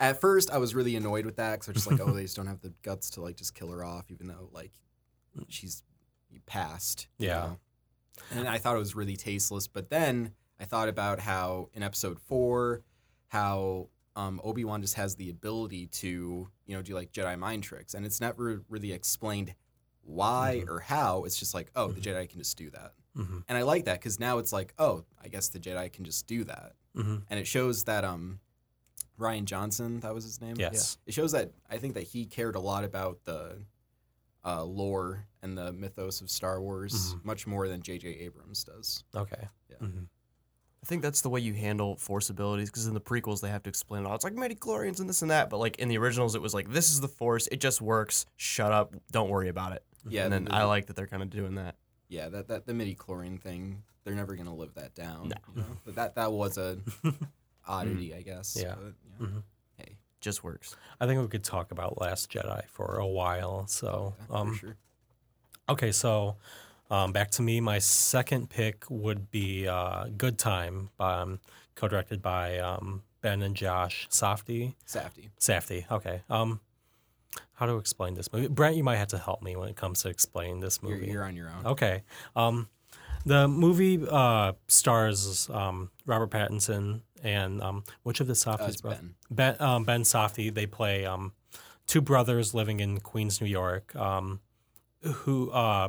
[0.00, 2.22] at first I was really annoyed with that because I was just like, oh, they
[2.22, 4.72] just don't have the guts to like just kill her off, even though like
[5.48, 5.82] she's
[6.46, 7.08] passed.
[7.18, 7.34] you Yeah.
[7.40, 7.58] know?
[8.30, 9.66] And I thought it was really tasteless.
[9.66, 12.82] But then I thought about how in episode four,
[13.28, 17.62] how um, Obi Wan just has the ability to you know do like Jedi mind
[17.62, 19.54] tricks, and it's never really explained
[20.04, 20.70] why Mhm.
[20.70, 21.24] or how.
[21.24, 22.04] It's just like, oh, the Mhm.
[22.04, 22.94] Jedi can just do that.
[23.14, 26.04] hmm And I like that because now it's like, oh, I guess the Jedi can
[26.04, 28.40] just do that hmm and it shows that um
[29.18, 30.56] Rian Johnson, that was his name.
[30.58, 33.58] yes, It shows that I think that he cared a lot about the
[34.44, 37.24] uh, lore and the mythos of Star Wars Mhm.
[37.24, 38.08] much more than J.J.
[38.08, 39.04] Abrams does.
[39.14, 39.76] okay, Yeah.
[39.78, 40.04] hmm
[40.82, 43.62] I think that's the way you handle force abilities because in the prequels they have
[43.62, 44.16] to explain it all.
[44.16, 46.70] It's like midichlorians and this and that, but like in the originals it was like
[46.72, 48.26] this is the force, it just works.
[48.36, 49.84] Shut up, don't worry about it.
[50.08, 51.76] Yeah, and then the, I like that they're kind of doing that.
[52.08, 53.82] yeah that that the midi chlorian thing.
[54.04, 55.28] They're never gonna live that down.
[55.28, 55.36] No.
[55.54, 55.66] you know?
[55.84, 56.78] But that that was a
[57.68, 58.56] oddity, I guess.
[58.60, 58.74] Yeah.
[58.74, 59.26] But, yeah.
[59.26, 59.42] Mhm.
[59.78, 60.74] Hey, Just works.
[61.00, 63.66] I think we could talk about Last Jedi for a while.
[63.68, 64.76] So, yeah, um, sure.
[65.68, 66.36] Okay, so
[66.90, 67.60] um, back to me.
[67.60, 71.38] My second pick would be uh, Good Time, um,
[71.76, 74.74] co-directed by um, Ben and Josh Safdie.
[74.84, 75.30] Safety.
[75.38, 75.88] Safdie.
[75.90, 76.22] Okay.
[76.28, 76.60] Um,
[77.54, 78.48] how to explain this movie?
[78.48, 81.06] Brent, you might have to help me when it comes to explaining this You're, movie.
[81.10, 81.66] you're on your own.
[81.72, 82.02] Okay.
[82.36, 82.68] Um,
[83.24, 89.00] the movie uh, stars um, Robert Pattinson and um, which of the Uh, it's brothers?
[89.00, 89.14] Ben.
[89.30, 90.52] Ben um, Ben Safdie.
[90.52, 91.32] They play um,
[91.86, 93.94] two brothers living in Queens, New York.
[93.94, 94.40] Um,
[95.02, 95.88] who uh,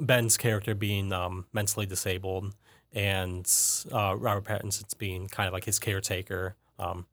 [0.00, 2.54] Ben's character being um, mentally disabled,
[2.92, 3.48] and
[3.92, 6.56] uh, Robert Pattinson's being kind of like his caretaker.
[6.78, 7.06] Um,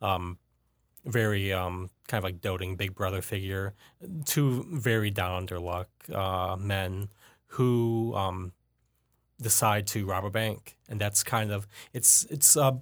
[0.00, 0.38] um,
[1.04, 3.74] very um, kind of like doting big brother figure.
[4.24, 7.08] Two very down their luck uh, men
[7.46, 8.52] who um,
[9.40, 12.72] decide to rob a bank, and that's kind of it's it's uh,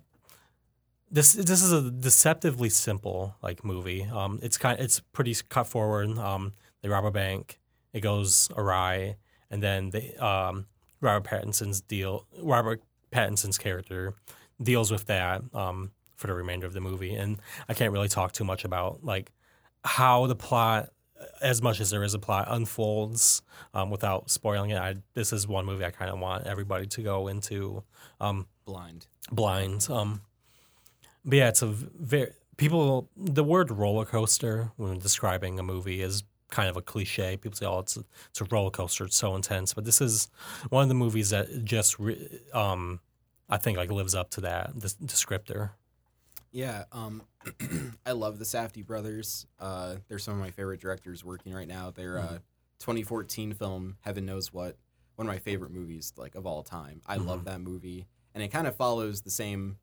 [1.11, 4.05] this this is a deceptively simple like movie.
[4.05, 6.17] Um, it's kind it's pretty cut forward.
[6.19, 6.53] Um,
[6.83, 7.59] they rob a bank,
[7.93, 9.17] it goes awry,
[9.51, 10.67] and then they um,
[11.01, 12.27] Robert Pattinson's deal.
[12.41, 14.15] Robert Pattinson's character
[14.63, 15.43] deals with that.
[15.55, 17.15] Um, for the remainder of the movie.
[17.15, 19.33] And I can't really talk too much about like
[19.85, 20.91] how the plot,
[21.41, 23.41] as much as there is a plot, unfolds
[23.73, 24.79] um, without spoiling it.
[24.79, 27.83] I, this is one movie I kind of want everybody to go into
[28.21, 29.07] um, Blind.
[29.33, 29.89] blind.
[29.91, 30.21] Um,
[31.25, 33.09] but yeah, it's a very people.
[33.17, 37.37] The word roller coaster when describing a movie is kind of a cliche.
[37.37, 39.05] People say, "Oh, it's a, it's a roller coaster.
[39.07, 40.29] It's so intense." But this is
[40.69, 43.01] one of the movies that just, re- um,
[43.49, 45.71] I think, like lives up to that descriptor.
[46.53, 47.23] Yeah, um,
[48.07, 49.47] I love the Safdie brothers.
[49.59, 51.91] Uh, they're some of my favorite directors working right now.
[51.91, 52.39] Their uh,
[52.81, 54.77] 2014 film Heaven Knows What,
[55.17, 57.03] one of my favorite movies like of all time.
[57.07, 59.77] I love that movie, and it kind of follows the same,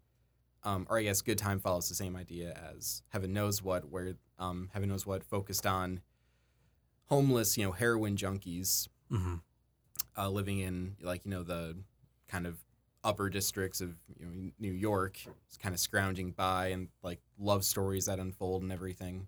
[0.63, 4.15] um, or I guess Good Time follows the same idea as Heaven Knows What, where
[4.37, 6.01] um, Heaven Knows What focused on
[7.05, 9.35] homeless, you know, heroin junkies hmm
[10.17, 11.77] uh, living in like you know the
[12.27, 12.57] kind of
[13.07, 15.17] upper districts of you know, New York,
[15.61, 19.27] kind of scrounging by and like love stories that unfold and everything.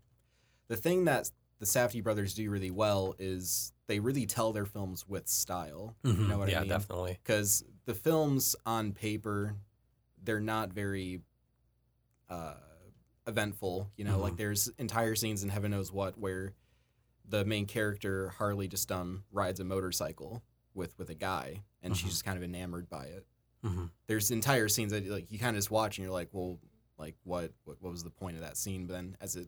[0.67, 5.07] The thing that the Safdie brothers do really well is they really tell their films
[5.07, 5.95] with style.
[6.03, 6.51] You know what Mm-hmm.
[6.51, 6.69] yeah, I mean?
[6.69, 7.19] definitely.
[7.23, 9.55] Because the films on paper,
[10.23, 11.21] they're not very
[12.29, 12.53] uh,
[13.27, 13.89] eventful.
[13.95, 14.21] You know, Mm-hmm.
[14.21, 16.53] like there's entire scenes in Heaven Knows What where
[17.27, 20.41] the main character Harley just um rides a motorcycle
[20.73, 22.11] with with a guy, and she's Mhm.
[22.11, 23.25] just kind of enamored by it.
[23.63, 26.59] Hmm There's entire scenes that like you kind of just watch and you're like, well,
[26.97, 28.85] like what what what was the point of that scene?
[28.87, 29.47] But then as it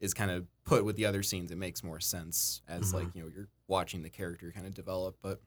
[0.00, 2.94] is kind of put with the other scenes, it makes more sense as Mhm.
[2.94, 5.16] like you know you're watching the character kind of develop.
[5.22, 5.40] But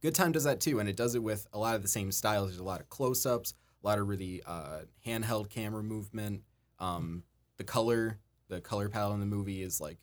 [0.00, 2.12] Good Time does that too, and it does it with a lot of the same
[2.12, 2.48] styles.
[2.48, 6.42] There's a lot of close-ups, a lot of really uh, handheld camera movement.
[6.78, 7.24] Um,
[7.56, 9.98] the color, the color palette in the movie is like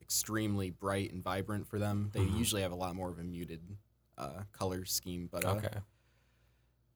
[0.00, 2.10] extremely bright and vibrant for them.
[2.12, 2.38] They Mhm.
[2.38, 3.60] usually have a lot more of a muted
[4.18, 5.78] uh, color scheme, but uh, Okay.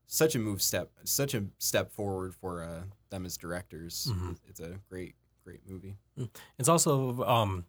[0.08, 4.08] Such a move step, such a step forward for uh, them as directors.
[4.10, 4.36] Mhm.
[4.48, 5.96] It's a great, great movie.
[6.58, 7.66] It's also um,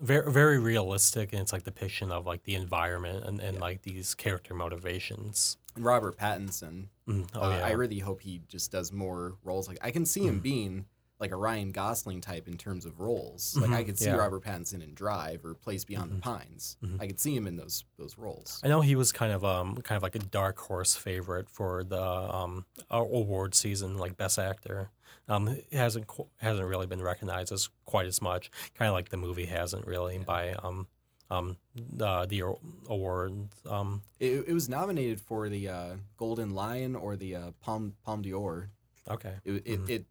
[0.00, 3.60] very very realistic and its like the depiction of like the environment and, and Yeah.
[3.60, 5.58] like these character motivations.
[5.76, 7.66] Robert Pattinson, Mm, oh uh, yeah.
[7.66, 9.68] I really hope he just does more roles.
[9.68, 10.42] Like I can see him Mhm.
[10.42, 10.86] being
[11.24, 13.56] like a Ryan Gosling type in terms of roles.
[13.56, 14.16] Like I Mhm, could see yeah.
[14.16, 16.14] Robert Pattinson in Drive or Place Beyond Mhm.
[16.16, 16.76] the Pines.
[16.82, 17.00] Mhm.
[17.00, 18.60] I could see him in those those roles.
[18.62, 21.82] I know he was kind of um kind of like a dark horse favorite for
[21.82, 24.90] the um award season, like best actor.
[25.28, 28.50] Um, he hasn't qu- hasn't really been recognized as quite as much.
[28.74, 30.24] Kind of like the movie hasn't really Yeah.
[30.24, 30.86] by um
[31.30, 31.56] um
[31.98, 32.40] uh, the
[32.86, 37.94] award um It, it was nominated for the uh, Golden Lion or the uh, Palme
[38.04, 38.68] Palme d'Or.
[39.08, 39.88] okay It, it, Mhm.
[39.90, 40.06] it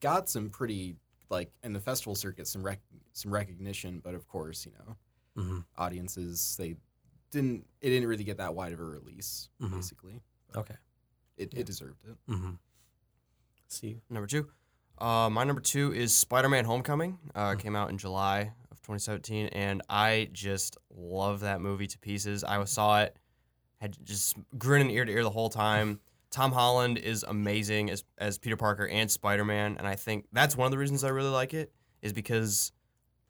[0.00, 0.96] got some pretty
[1.30, 2.80] like in the festival circuit some rec-
[3.12, 4.96] some recognition, but of course you know
[5.42, 6.76] hmm audiences they
[7.30, 9.48] didn't it didn't really get that wide of a release.
[9.60, 9.72] Mhm.
[9.72, 10.20] Basically,
[10.56, 10.74] okay
[11.36, 11.60] it, Yeah.
[11.60, 12.16] it deserved it.
[12.26, 12.52] hmm
[13.68, 14.48] see Number two.
[14.98, 17.18] Uh, my number two is Spider Man Homecoming.
[17.34, 17.58] Uh, Hmm.
[17.60, 22.42] Came out in July of 2017, and I just love that movie to pieces.
[22.42, 23.16] I saw it,
[23.76, 26.00] had just grinning ear to ear the whole time.
[26.30, 30.56] Tom Holland is amazing as, as Peter Parker and Spider Man, and I think that's
[30.56, 32.72] one of the reasons I really like it, is because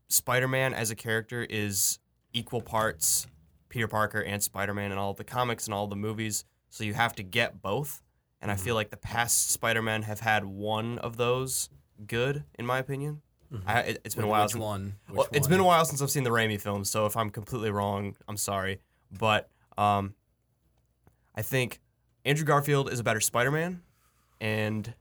[0.09, 1.99] Spider Man as a character is
[2.33, 3.27] equal parts
[3.69, 6.95] Peter Parker and Spider Man in all the comics and all the movies, so you
[6.95, 8.03] have to get both.
[8.41, 8.61] And I Mhm.
[8.61, 11.69] feel like the past Spider Man have had one of those
[12.07, 13.23] good, in my opinion.
[13.53, 13.63] Mhm.
[13.67, 14.45] I, it, it's been a while.
[14.45, 14.97] Which since- one?
[15.09, 15.51] Which well, it's one?
[15.51, 18.37] been a while since I've seen the Raimi films, so if I'm completely wrong, I'm
[18.37, 18.81] sorry.
[19.11, 20.15] But um,
[21.35, 21.81] I think
[22.25, 23.81] Andrew Garfield is a better Spider-Man,
[24.41, 24.93] and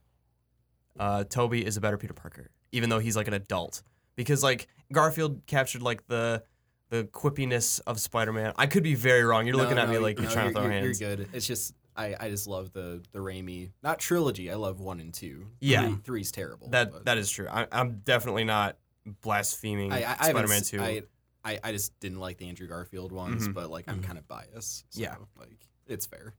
[0.98, 3.82] uh, Tobey is a better Peter Parker, even though he's like an adult.
[4.16, 6.42] Because like Garfield captured like the
[6.90, 8.54] the quippiness of Spider-Man.
[8.56, 9.46] I could be very wrong.
[9.46, 11.00] You're No, looking at me like you're no, trying to throw you're, hands.
[11.00, 11.28] You're good.
[11.34, 14.50] It's just I, I just love the the Raimi not trilogy.
[14.50, 15.46] I love one and two.
[15.60, 15.86] Yeah.
[15.86, 16.68] Three, three's terrible.
[16.70, 17.46] That but that is true.
[17.50, 18.76] I, I'm definitely not
[19.22, 20.80] blaspheming I, I, I Spider-Man s- two.
[20.82, 21.02] I,
[21.44, 23.54] I I just didn't like the Andrew Garfield ones, Mhm.
[23.54, 24.04] but like I'm Mhm.
[24.04, 24.86] kind of biased.
[24.92, 25.16] So, Yeah.
[25.38, 26.34] like it's fair.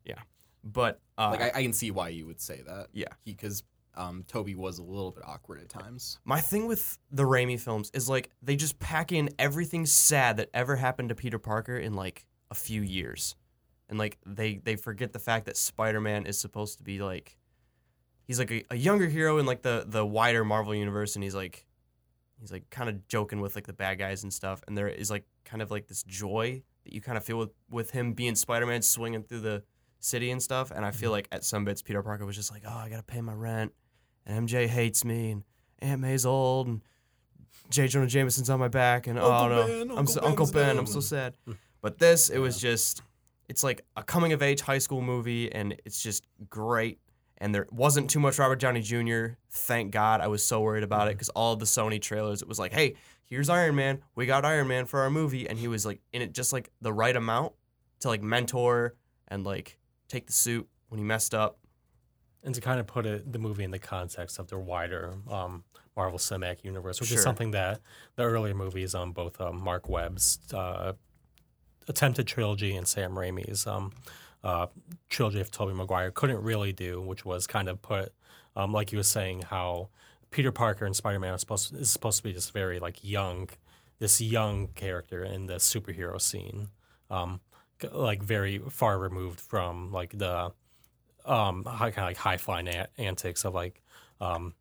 [0.64, 2.88] But uh, Like I, I can see why you would say that.
[2.94, 3.08] Yeah.
[3.26, 3.64] because
[3.96, 6.20] um, Tobey was a little bit awkward at times.
[6.24, 10.50] My thing with the Raimi films is like they just pack in everything sad that
[10.54, 13.36] ever happened to Peter Parker in like a few years.
[13.90, 17.36] And like they they forget the fact that Spider-Man is supposed to be like
[18.26, 21.34] he's like a, a younger hero in like the the wider Marvel universe and he's
[21.36, 21.66] like
[22.40, 25.10] he's like kind of joking with like the bad guys and stuff and there is
[25.10, 28.36] like kind of like this joy that you kind of feel with with him being
[28.36, 29.64] Spider-Man swinging through the
[30.00, 31.14] city and stuff and I feel Mhm.
[31.14, 33.34] like at some bits Peter Parker was just like, "Oh, I got to pay my
[33.34, 33.74] rent."
[34.26, 35.44] And MJ hates me and
[35.80, 36.82] Aunt May's old and
[37.70, 37.88] J.
[37.88, 40.78] Jonah Jameson's on my back and oh Uncle no, Ben, I'm Uncle so, Uncle Ben,
[40.78, 41.36] I'm so sad.
[41.46, 41.54] Hmm.
[41.82, 43.02] But this, it was just,
[43.48, 47.00] it's like a coming of age high school movie and it's just great.
[47.42, 49.28] and there wasn't too much Robert Downey Jr.
[49.50, 50.20] Thank God.
[50.20, 52.74] I was so worried about it because all of the Sony trailers, it was like,
[52.74, 52.96] hey,
[53.28, 54.02] here's Iron Man.
[54.14, 56.70] We got Iron Man for our movie, and he was like in it just like
[56.82, 57.54] the right amount
[58.02, 58.96] to like mentor
[59.30, 59.79] and like
[60.10, 61.58] take the suit when he messed up.
[62.44, 65.64] and to kind of put it, the movie in the context of the wider um,
[65.98, 67.18] Marvel Cinematic Universe, which Sure.
[67.18, 67.82] is something that
[68.16, 70.94] the earlier movies on both um, Mark Webb's uh,
[71.90, 73.92] attempted trilogy and Sam Raimi's um,
[74.44, 74.68] uh,
[75.10, 78.14] trilogy of Tobey Maguire couldn't really do, which was kind of put,
[78.56, 79.90] um, like you were saying, how
[80.32, 83.50] Peter Parker and Spider Man is supposed is supposed to be this very like young,
[84.00, 86.70] this young character in the superhero scene,
[87.10, 87.42] um,
[87.92, 90.52] like very far removed from like the
[91.26, 93.82] um high, kind of like high flying a- antics of like
[94.22, 94.54] um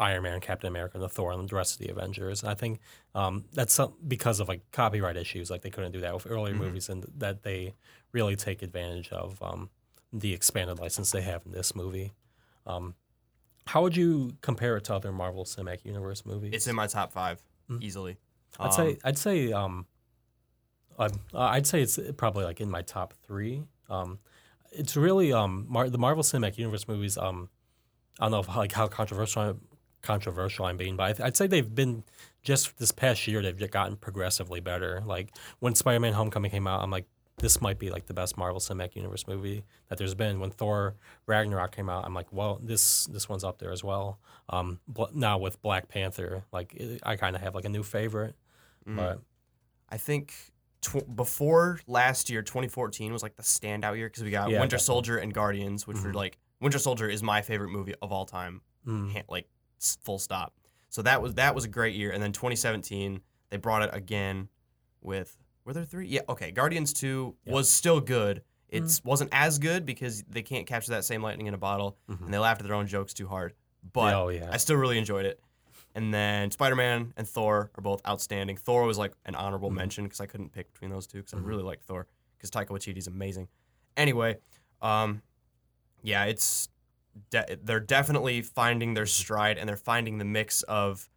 [0.00, 2.42] Iron Man, Captain America, and the Thor, and the rest of the Avengers.
[2.42, 2.80] And I think
[3.14, 5.52] um, that's some, because of like copyright issues.
[5.52, 6.58] Like they couldn't do that with earlier Mhm.
[6.58, 7.74] movies, and that they
[8.10, 9.70] really take advantage of um,
[10.12, 12.12] the expanded license they have in this movie.
[12.66, 12.96] Um,
[13.68, 16.50] how would you compare it to other Marvel Cinematic Universe movies?
[16.54, 17.80] It's in my top five Mm.
[17.80, 18.16] easily.
[18.58, 19.86] I'd Um, say I'd say um,
[20.98, 23.64] uh, I'd say it's probably like in my top three.
[23.88, 24.18] Um,
[24.72, 27.16] it's really um Mar- the Marvel Cinematic Universe movies.
[27.18, 27.48] Um,
[28.20, 29.60] I don't know if, like how controversial I'm,
[30.02, 32.04] controversial I'm being, but I th- I'd say they've been
[32.42, 35.02] just this past year they've gotten progressively better.
[35.04, 37.06] Like when Spider-Man: Homecoming came out, I'm like.
[37.38, 40.38] This might be like the best Marvel Cinematic Universe movie that there's been.
[40.38, 40.94] When Thor
[41.26, 44.20] Ragnarok came out, I'm like, well, this this one's up there as well.
[44.48, 47.82] Um, bl- now with Black Panther, like it, I kind of have like a new
[47.82, 48.36] favorite.
[48.88, 48.94] mhm.
[48.94, 49.20] But
[49.90, 50.32] I think
[50.84, 54.76] tw- before last year, 2014 was like the standout year because we got Yeah, Winter
[54.76, 54.84] definitely.
[54.84, 56.14] Soldier and Guardians, which were Mhm.
[56.16, 59.48] like Winter Soldier is my favorite movie of all time, mm, like
[60.02, 60.54] full stop.
[60.90, 63.20] So that was that was a great year, and then 2017
[63.50, 64.48] they brought it again
[65.00, 66.06] with were there three?
[66.06, 66.50] Yeah, okay.
[66.50, 67.52] Guardians 2 Yeah.
[67.54, 68.42] was still good.
[68.68, 72.22] It wasn't as good because they can't capture that same lightning in a bottle, Mhm.
[72.26, 73.54] and they laughed at their own jokes too hard.
[73.92, 75.40] But oh yeah, I still really enjoyed it.
[75.94, 78.56] And then Spider Man and Thor are both outstanding.
[78.56, 79.74] Thor was like an honorable Mhm.
[79.76, 81.44] mention because I couldn't pick between those two because Mhm.
[81.44, 83.48] I really like Thor because Taika Waititi's amazing.
[83.96, 84.38] Anyway,
[84.82, 85.22] um,
[86.02, 86.68] yeah, it's
[87.30, 91.08] de- they're definitely finding their stride and they're finding the mix of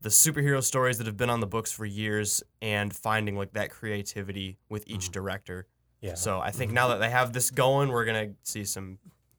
[0.00, 3.70] the superhero stories that have been on the books for years and finding like that
[3.70, 5.12] creativity with each Mhm.
[5.12, 5.66] director.
[6.00, 6.14] yeah.
[6.14, 6.74] So I think Mhm.
[6.74, 8.98] now that they have this going, we're gonna see some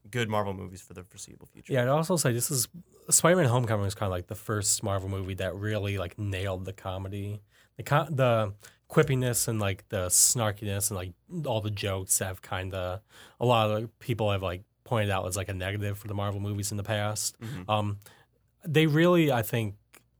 [0.09, 1.71] good Marvel movies for the foreseeable future.
[1.73, 2.67] Yeah, I'd also say this is
[3.09, 6.73] Spider-Man: Homecoming was kind of like the first Marvel movie that really like nailed the
[6.73, 7.41] comedy,
[7.77, 8.53] the co- the
[8.89, 11.11] quippiness and like the snarkiness and like
[11.45, 13.01] all the jokes have kind of
[13.39, 16.39] a lot of people have like pointed out as like a negative for the Marvel
[16.39, 17.37] movies in the past.
[17.41, 17.69] Mhm.
[17.69, 17.99] Um,
[18.65, 19.75] they really, I think,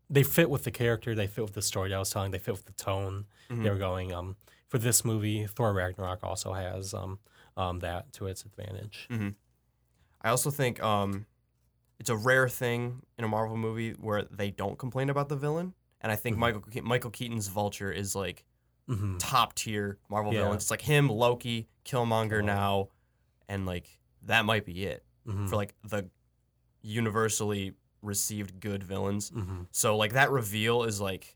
[0.10, 2.40] they fit with the character, they fit with the story that I was telling, they
[2.40, 3.64] fit with the tone Mhm.
[3.64, 4.14] they were going.
[4.14, 4.36] Um,
[4.68, 7.20] for this movie, Thor Ragnarok also has um,
[7.56, 9.08] um that to its advantage.
[10.22, 11.26] I also think um,
[12.00, 15.74] it's a rare thing in a Marvel movie where they don't complain about the villain.
[16.02, 16.40] And I think Mhm.
[16.40, 18.46] Michael Ke- Michael Keaton's Vulture is like
[18.88, 20.42] hmm top tier Marvel Yeah.
[20.44, 20.64] villains.
[20.64, 22.46] It's like him, Loki, Killmonger Oh.
[22.46, 22.90] now,
[23.50, 26.10] and like that might be it hmm for like the
[26.82, 29.30] universally received good villains.
[29.30, 31.36] hmm So like that reveal is like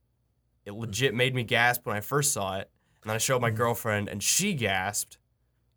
[0.65, 2.69] it legit made me gasp when I first saw it,
[3.01, 3.55] and then I showed my Mhm.
[3.55, 5.17] girlfriend and she gasped.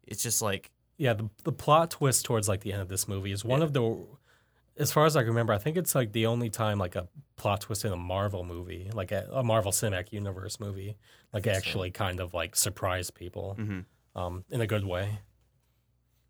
[0.02, 3.32] It's just like yeah, the the plot twist towards like the end of this movie
[3.32, 4.06] is one of the,
[4.76, 7.60] as far as I remember, I think it's like the only time like a plot
[7.62, 10.96] twist in a Marvel movie, like a, a Marvel Cinematic Universe movie,
[11.32, 11.58] like think so.
[11.58, 13.84] actually kind of like surprised people, mhm.
[14.16, 15.18] um, in a good way.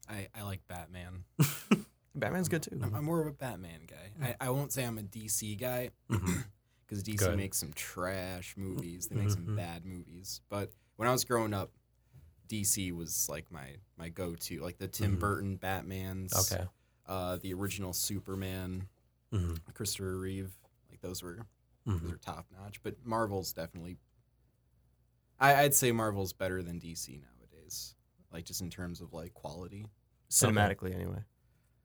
[0.09, 1.25] I, I like Batman.
[2.15, 2.79] Batman's good too.
[2.83, 4.35] I'm, I'm more of a Batman guy.
[4.41, 7.37] I, I won't say I'm a DC guy because DC Good.
[7.37, 9.09] makes some trash movies.
[9.09, 9.57] They make some Mhm.
[9.57, 10.41] bad movies.
[10.51, 11.71] But when I was growing up,
[12.49, 14.61] DC was like my my go to.
[14.61, 15.21] Like the Tim Mhm.
[15.21, 16.65] Burton Batman's, Okay.
[17.07, 18.89] Uh, the original Superman,
[19.33, 20.53] hmm Christopher Reeve.
[20.91, 21.47] Like those were
[21.87, 22.83] hmm those are top notch.
[22.83, 23.99] But Marvel's definitely.
[25.39, 27.95] I, I'd say Marvel's better than DC nowadays.
[28.33, 29.87] Like just in terms of like quality.
[30.31, 31.23] cinematically anyway.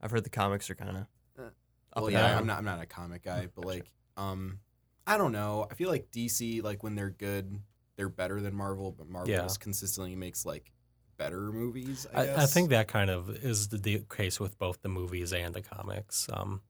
[0.02, 1.06] I've heard the comics are kind of
[1.38, 1.50] Uh,
[1.98, 2.38] well, yeah.
[2.38, 2.58] I'm not.
[2.60, 3.68] I'm not a comic guy, but Gotcha.
[3.68, 4.60] like, um,
[5.08, 5.68] I don't know.
[5.70, 7.60] I feel like DC, like when they're good,
[7.96, 9.42] they're better than Marvel, but Marvel Yeah.
[9.42, 10.72] just consistently makes like
[11.20, 12.08] better movies.
[12.12, 12.38] I, I, guess.
[12.40, 15.62] I think that kind of is the, the case with both the movies and the
[15.62, 16.28] comics.
[16.34, 16.62] Um,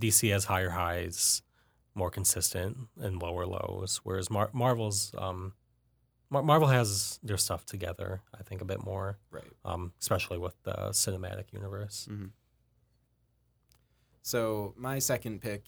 [0.00, 1.42] DC has higher highs,
[1.94, 5.52] more consistent, and lower lows, whereas Mar- Marvel's um,
[6.30, 8.22] Mar- Marvel has their stuff together.
[8.36, 9.44] I think a bit more, right.
[9.64, 12.08] um, especially with the cinematic universe.
[12.10, 12.30] Mhm.
[14.22, 15.66] So my second pick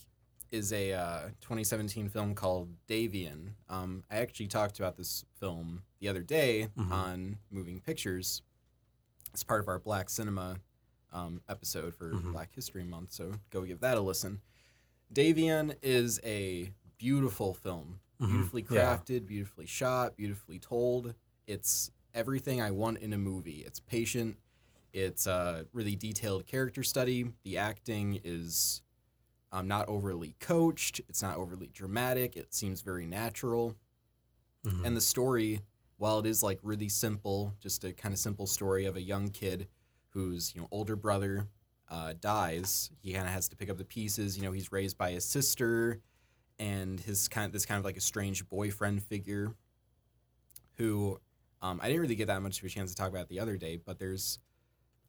[0.55, 3.49] is a uh, 2017 film called Dayveon.
[3.69, 6.91] Um, I actually talked about this film the other day Mhm.
[6.93, 8.43] on Moving Pictures.
[9.33, 10.61] It's part of our Black Cinema
[11.13, 12.33] um, episode for Mhm.
[12.33, 14.41] Black History Month, so go give that a listen.
[15.13, 18.27] Dayveon is a beautiful film, Mhm.
[18.29, 18.97] beautifully Yeah.
[18.97, 21.15] crafted, beautifully shot, beautifully told.
[21.47, 23.65] It's everything I want in a movie.
[23.65, 24.39] It's patient.
[24.93, 27.33] It's a really detailed character study.
[27.43, 28.83] The acting is
[29.55, 31.01] um, not overly coached.
[31.09, 32.37] It's not overly dramatic.
[32.37, 33.77] It seems very natural.
[34.67, 34.85] Mhm.
[34.85, 35.63] And the story,
[35.97, 39.29] while it is like really simple, just a kind of simple story of a young
[39.29, 39.69] kid
[40.11, 41.49] whose you know older brother
[41.89, 44.37] uh, dies, he kind of has to pick up the pieces.
[44.37, 46.01] You know, he's raised by his sister
[46.59, 49.55] and his kind of this kind of like a strange boyfriend figure,
[50.75, 51.21] who
[51.63, 53.57] um, I didn't really get that much of a chance to talk about the other
[53.57, 53.77] day.
[53.77, 54.39] But there's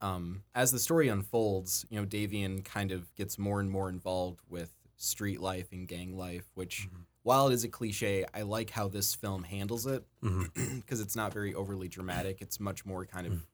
[0.06, 4.39] um, as the story unfolds, you know, Dayveon kind of gets more and more involved
[4.48, 7.06] with street life and gang life, which Mhm.
[7.24, 10.06] while it is a cliche, I like how this film handles it
[10.54, 12.41] because it's not very overly dramatic.
[12.41, 13.46] It's much more kind of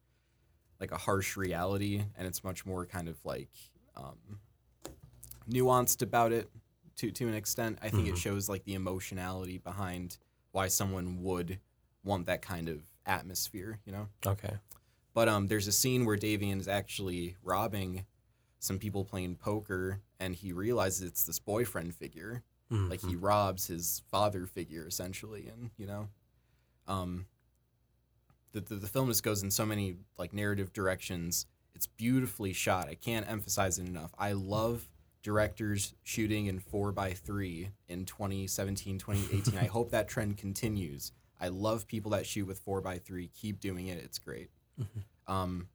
[0.80, 3.50] like a harsh reality, and it's much more kind of like
[3.96, 4.40] um,
[5.50, 6.50] nuanced about it
[6.98, 7.80] to to an extent.
[7.82, 8.24] I think it Mhm.
[8.24, 10.18] shows like the emotionality behind
[10.52, 11.60] why someone would
[12.04, 14.10] want that kind of atmosphere, you know.
[14.26, 14.58] Okay.
[15.13, 18.06] But um, there's a scene where Dayveon is actually robbing
[18.60, 23.21] some people playing poker, and he realizes it's this boyfriend figure, like he Mhm.
[23.24, 26.08] robs his father figure essentially and you know
[26.88, 27.26] um
[28.54, 31.45] the, the, the film just goes in so many like narrative directions.
[31.76, 32.88] It's beautifully shot.
[32.88, 34.12] I can't emphasize it enough.
[34.17, 34.89] I love
[35.24, 41.12] directors shooting in 4 by 3 in 2017 2018 i hope that trend continues.
[41.39, 43.97] I love people that shoot with 4 by 3 keep doing it.
[44.04, 44.50] It's great
[44.82, 45.32] Mhm.
[45.34, 45.67] um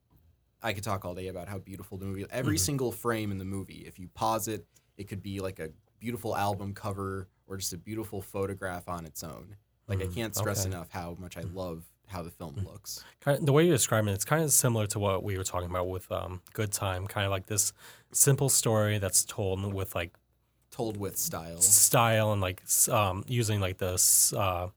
[0.61, 2.59] i could talk all day about how beautiful the movie every Mhm.
[2.59, 4.65] single frame in the movie if you pause it
[4.97, 9.23] it could be like a beautiful album cover or just a beautiful photograph on its
[9.23, 9.55] own.
[9.87, 10.13] Like I Mhm.
[10.13, 10.69] can't stress Okay.
[10.69, 13.03] enough how much I love how the film looks.
[13.21, 15.69] Kind the way you describe it, it's kind of similar to what we were talking
[15.69, 17.07] about with um, Good Time.
[17.07, 17.73] Kind of like this
[18.11, 20.17] simple story that's told with like
[20.71, 21.61] Told with style.
[21.61, 24.69] style and like um, using like this uh,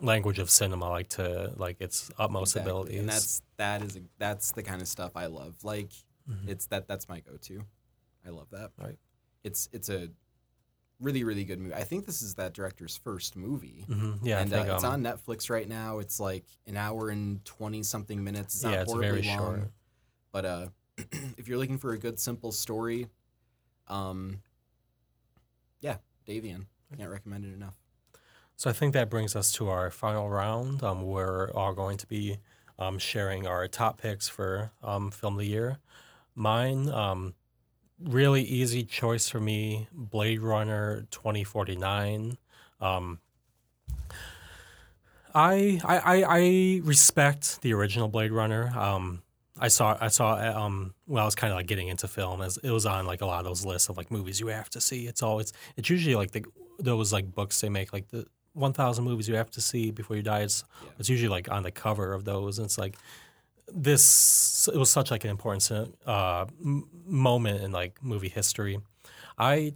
[0.00, 2.70] language of cinema, like to like its utmost Exactly.
[2.70, 3.00] abilities.
[3.00, 5.54] And that's that is a, that's the kind of stuff I love.
[5.62, 5.90] Like
[6.28, 6.48] Mhm.
[6.48, 7.64] it's that that's my go-to.
[8.26, 8.72] I love that.
[8.78, 8.98] Right.
[9.44, 10.08] It's it's a
[11.00, 11.74] really really good movie.
[11.74, 13.84] I think this is that director's first movie.
[13.88, 14.18] Mhm.
[14.22, 15.98] yeah, and I think uh, it's um, on Netflix right now.
[15.98, 18.54] It's like an hour and twenty something minutes.
[18.56, 19.38] It's not yeah, it's horribly very long.
[19.60, 19.72] short.
[20.32, 20.66] But uh,
[21.38, 23.08] if you're looking for a good, simple story,
[23.88, 24.42] um,
[25.80, 25.96] yeah,
[26.28, 26.66] Dayveon.
[26.92, 27.74] I can't recommend it enough.
[28.56, 30.82] So I think that brings us to our final round.
[30.82, 32.38] Um, we're all going to be
[32.80, 35.78] um, sharing our top picks for um, film of the year.
[36.34, 37.34] Mine, um,
[38.02, 42.38] really easy choice for me: Blade Runner twenty forty nine.
[42.80, 43.20] Um,
[45.34, 48.72] I, I I respect the original Blade Runner.
[48.76, 49.22] Um,
[49.58, 52.56] I saw I saw um when I was kind of like getting into film as
[52.56, 54.80] it was on like a lot of those lists of like movies you have to
[54.80, 55.06] see.
[55.06, 56.44] It's always it's usually like the
[56.78, 60.22] those like books they make like the 1000 movies you have to see before you
[60.22, 60.40] die.
[60.40, 60.90] It's Yeah.
[60.98, 62.96] it's usually like on the cover of those and it's like
[63.72, 65.70] this it was such like an important
[66.06, 68.78] uh m- moment in like movie history.
[69.38, 69.74] I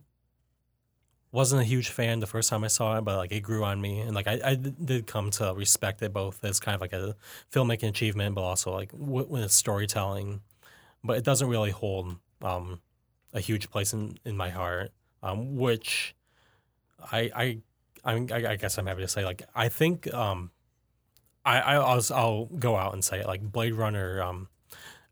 [1.32, 3.80] wasn't a huge fan the first time I saw it, but like it grew on
[3.80, 6.92] me, and like I, I did come to respect it both as kind of like
[6.92, 7.16] a
[7.52, 10.42] filmmaking achievement, but also like w- when it's storytelling.
[11.02, 12.80] But it doesn't really hold um,
[13.32, 14.92] a huge place in, in my heart,
[15.24, 16.14] um, which
[17.10, 17.58] I I
[18.04, 20.50] I'm, I I guess I'm happy to say like I think um,
[21.44, 24.22] I I I'll, I'll go out and say it like Blade Runner.
[24.22, 24.48] Um,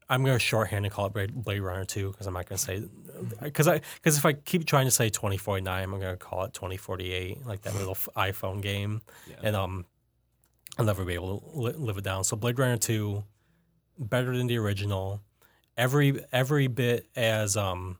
[0.08, 2.84] I'm gonna shorthand and call it Blade, Blade Runner two because I'm not gonna say
[3.40, 7.46] because I because if I keep trying to say 2049, I'm gonna call it 2048,
[7.46, 9.36] like that little iPhone game, Yeah.
[9.42, 9.86] and um,
[10.78, 12.24] I'll never be able to li- live it down.
[12.24, 13.24] So Blade Runner two,
[13.98, 15.22] better than the original,
[15.78, 17.98] every every bit as um,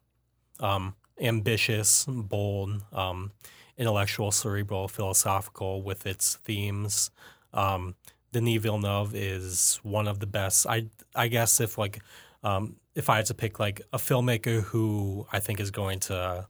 [0.60, 3.32] um, ambitious, bold, um,
[3.76, 7.10] intellectual, cerebral, philosophical with its themes.
[7.52, 7.94] Um,
[8.32, 10.66] Denis Villeneuve is one of the best.
[10.66, 12.00] I I guess if like
[12.42, 16.46] um, if I had to pick like a filmmaker who I think is going to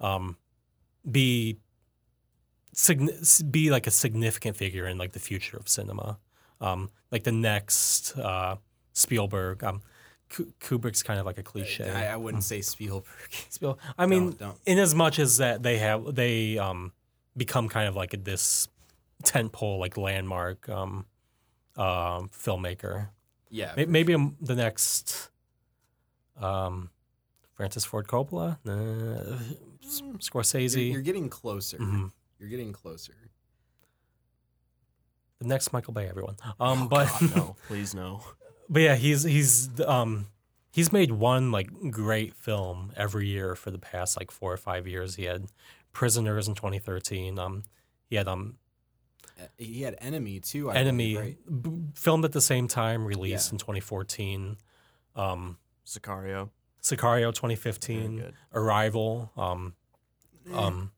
[0.00, 0.36] um,
[1.08, 1.58] be
[3.50, 6.18] be like a significant figure in like the future of cinema,
[6.60, 8.56] um, like the next uh,
[8.92, 9.64] Spielberg.
[9.64, 9.82] Um,
[10.30, 11.88] Kubrick's kind of like a cliche.
[11.90, 13.06] I, I wouldn't say Spielberg.
[13.48, 14.58] Spiel- I mean, Don't- don't.
[14.66, 16.92] in as much as that they have they um
[17.36, 18.68] become kind of like this
[19.22, 21.06] tentpole like landmark um
[21.76, 23.08] um filmmaker.
[23.50, 23.72] Yeah.
[23.76, 25.30] May- for Maybe um, the next
[26.40, 26.90] um
[27.54, 29.38] Francis Ford Coppola, uh,
[29.88, 30.18] Mm.
[30.18, 31.78] Scorsese, You're, you're getting closer.
[31.78, 32.12] Mhm.
[32.38, 33.14] You're getting closer.
[35.38, 36.36] the next Michael Bay, everyone.
[36.60, 38.20] Um, Oh, but God, no, please no.
[38.68, 40.26] But yeah, he's he's um
[40.70, 44.86] he's made one like great film every year for the past like four or five
[44.86, 45.14] years.
[45.16, 45.46] He had
[45.92, 47.38] Prisoners in 2013.
[47.38, 47.64] Um,
[48.08, 48.56] he had um
[49.40, 50.70] Uh, He had Enemy too.
[50.70, 51.62] I Enemy believe, right?
[51.62, 53.54] b- filmed at the same time, released Yeah.
[53.54, 54.56] in 2014.
[55.16, 56.50] Um, Sicario.
[56.82, 58.16] Sicario 2015.
[58.18, 58.34] good.
[58.52, 59.30] Arrival.
[59.36, 59.74] Um,
[60.50, 60.92] Eh, um,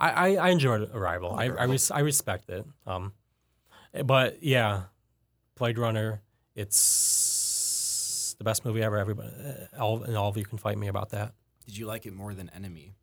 [0.00, 1.34] I, I, I enjoyed Arrival.
[1.34, 2.64] I I, res- I respect it.
[2.86, 3.12] Um,
[4.04, 4.84] but yeah,
[5.56, 6.22] Blade Runner.
[6.54, 8.96] It's the best movie ever.
[8.98, 9.30] Everybody,
[9.78, 11.32] all and all of you can fight me about that.
[11.66, 12.94] Did you like it more than Enemy?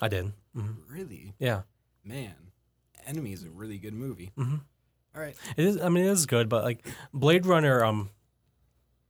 [0.00, 0.32] I did.
[0.54, 1.62] hmm Really, Yeah,
[2.04, 2.34] man.
[3.06, 4.32] Enemy is a really good movie.
[4.36, 4.56] hmm
[5.14, 5.36] All right.
[5.56, 5.80] it is.
[5.80, 8.10] I mean, it is good, but like Blade Runner, um,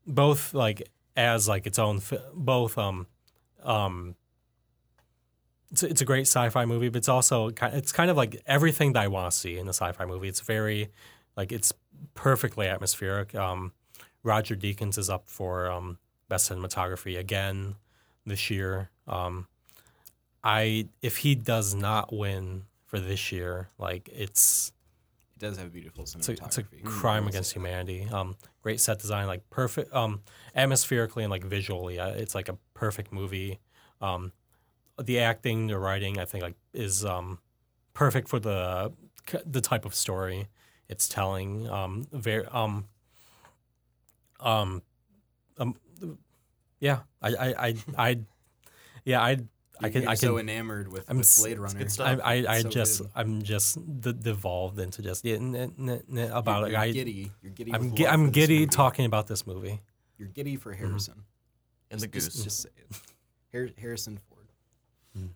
[0.07, 2.01] both like as like its own,
[2.35, 3.07] both um,
[3.63, 4.15] um.
[5.73, 7.49] It's, it's a great sci-fi movie, but it's also.
[7.49, 10.29] It's kind of like everything that I want to see in a sci-fi movie.
[10.29, 10.91] It's very,
[11.37, 11.73] like, it's
[12.15, 13.35] perfectly atmospheric.
[13.35, 13.73] Um,
[14.23, 17.77] Roger Deakins is up for um, best cinematography again
[18.25, 18.91] this year.
[19.07, 19.47] Um,
[20.43, 24.73] I if he does not win for this year, like it's
[25.37, 26.47] It does have beautiful it's a, cinematography.
[26.47, 28.09] it's a Mm, crime will against humanity.
[28.11, 30.23] Um, great set design, like perfect, um,
[30.55, 33.59] atmospherically and like visually, uh, it's like a perfect movie.
[34.01, 34.33] Um,
[35.03, 37.39] the acting, the writing, I think like is um,
[37.95, 38.93] perfect for the
[39.45, 40.47] the type of story
[40.89, 41.69] it's telling.
[41.69, 42.87] Um, very um,
[44.41, 44.83] um,
[45.59, 45.75] um,
[46.81, 48.19] yeah, I, I, I, I
[49.05, 49.35] yeah, I, I
[49.83, 51.79] You're- can, you're so enamored with, I'm with Blade Runner.
[51.79, 52.21] good stuff.
[52.25, 53.11] I, I, I So just, good.
[53.15, 56.73] I'm just d- devolved into just yeah, n- n- n- about you're, it.
[56.73, 57.33] you're I, giddy.
[57.43, 57.73] You're giddy.
[57.73, 58.67] I'm, gi- I'm giddy movie.
[58.69, 59.81] talking about this movie.
[60.19, 61.23] You're giddy for Harrison.
[61.91, 62.45] And the Just- goose.
[62.45, 62.97] Just, just say it.
[63.53, 64.47] Har- Harrison Ford.
[65.19, 65.29] Mm.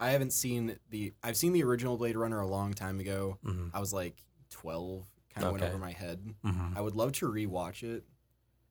[0.00, 1.12] I haven't seen the.
[1.22, 3.38] I've seen the original Blade Runner a long time ago.
[3.44, 4.16] hmm I was like
[4.62, 5.04] 12.
[5.34, 5.72] Kind of went Okay.
[5.72, 6.34] over my head.
[6.42, 8.04] hmm I would love to rewatch it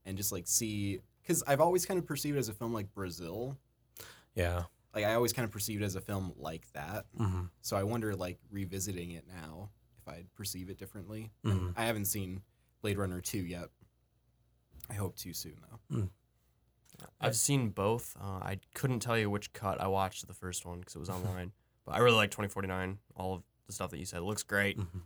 [0.06, 2.94] and just like see because I've always kind of perceived it as a film like
[2.94, 3.58] Brazil.
[4.36, 4.64] Yeah.
[4.96, 7.06] Like I always kind of perceived it as a film like that.
[7.18, 9.70] hmm So I wonder like revisiting it now
[10.00, 11.32] if I'd perceive it differently.
[11.46, 11.74] Mhm.
[11.76, 12.42] I haven't seen
[12.82, 13.70] Blade Runner 2 yet.
[14.90, 15.58] I hope too soon
[15.90, 16.10] though.
[17.20, 18.16] I've seen both.
[18.22, 21.10] Uh, I couldn't tell you which cut I watched the first one because it was
[21.10, 21.52] online.
[21.86, 23.00] but I really like 2049.
[23.16, 24.78] All of the stuff that you said it looks great.
[24.78, 25.00] hmm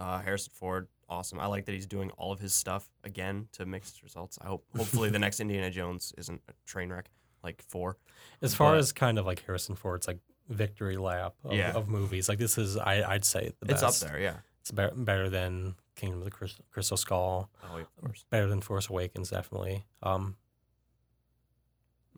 [0.00, 1.38] Uh, Harrison Ford, awesome.
[1.38, 4.38] I like that he's doing all of his stuff again to mixed results.
[4.42, 7.10] I hope hopefully the next Indiana Jones isn't a train wreck
[7.44, 7.96] like four.
[8.42, 11.72] As far But- as kind of like Harrison Ford's like victory lap of, Yeah.
[11.72, 14.02] of movies, like this is, I, I'd say the It's best.
[14.02, 14.36] up there, yeah.
[14.62, 17.50] It's be- better than Kingdom of the Crystal, Crystal Skull.
[17.62, 18.24] Oh, yeah, of course.
[18.30, 19.84] Better than Force Awakens, definitely.
[20.02, 20.36] Um,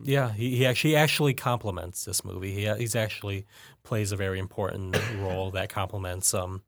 [0.03, 2.53] yeah, he, he actually actually complements this movie.
[2.53, 3.47] He he's actually
[3.85, 6.63] plays a very important role that complements um,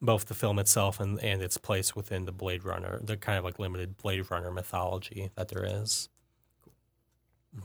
[0.00, 3.44] both the film itself and, and its place within the Blade Runner, the kind of
[3.44, 6.08] like limited Blade Runner mythology that there is.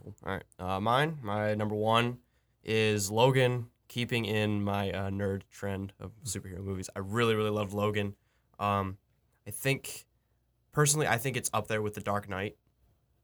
[0.04, 0.16] Cool.
[0.26, 0.44] All right.
[0.60, 2.20] Uh, mine, my number one
[2.64, 6.90] is Logan, keeping in my uh, nerd trend of superhero movies.
[6.96, 8.16] I really, really love Logan.
[8.60, 8.98] Um,
[9.48, 10.06] I think,
[10.72, 12.56] personally, I think it's up there with The Dark Knight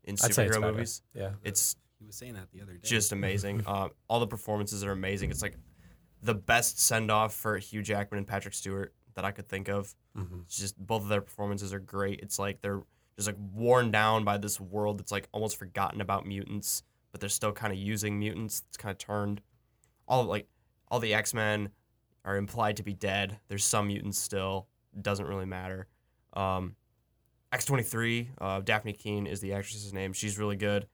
[0.04, 0.74] in I'd say it's superhero better.
[0.74, 1.02] movies.
[1.14, 1.32] Yeah.
[1.44, 2.80] It's He was saying that the other day.
[2.84, 3.64] just amazing.
[3.68, 5.30] uh, all the performances are amazing.
[5.30, 5.56] It's like
[6.26, 9.94] the best send off for Hugh Jackman and Patrick Stewart that I could think of.
[10.16, 12.20] hmm It's just both of their performances are great.
[12.22, 12.82] It's like they're
[13.16, 17.30] just like worn down by this world that's like almost forgotten about mutants, but they're
[17.30, 18.64] still kind of using mutants.
[18.68, 19.42] It's kind of turned.
[20.08, 20.48] All like
[20.90, 21.70] all the X Men
[22.26, 23.40] are implied to be dead.
[23.48, 24.68] There's some mutants still.
[24.96, 25.88] It doesn't really matter.
[26.34, 26.76] Um,
[27.52, 28.30] X twenty three.
[28.40, 30.12] Uh, Dafne Keen is the actress's name.
[30.12, 30.88] She's really good.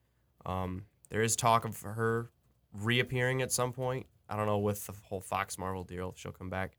[0.46, 2.30] Um, there is talk of her
[2.72, 4.06] reappearing at some point.
[4.28, 6.76] I don't know with the whole Fox Marvel deal if she'll come back.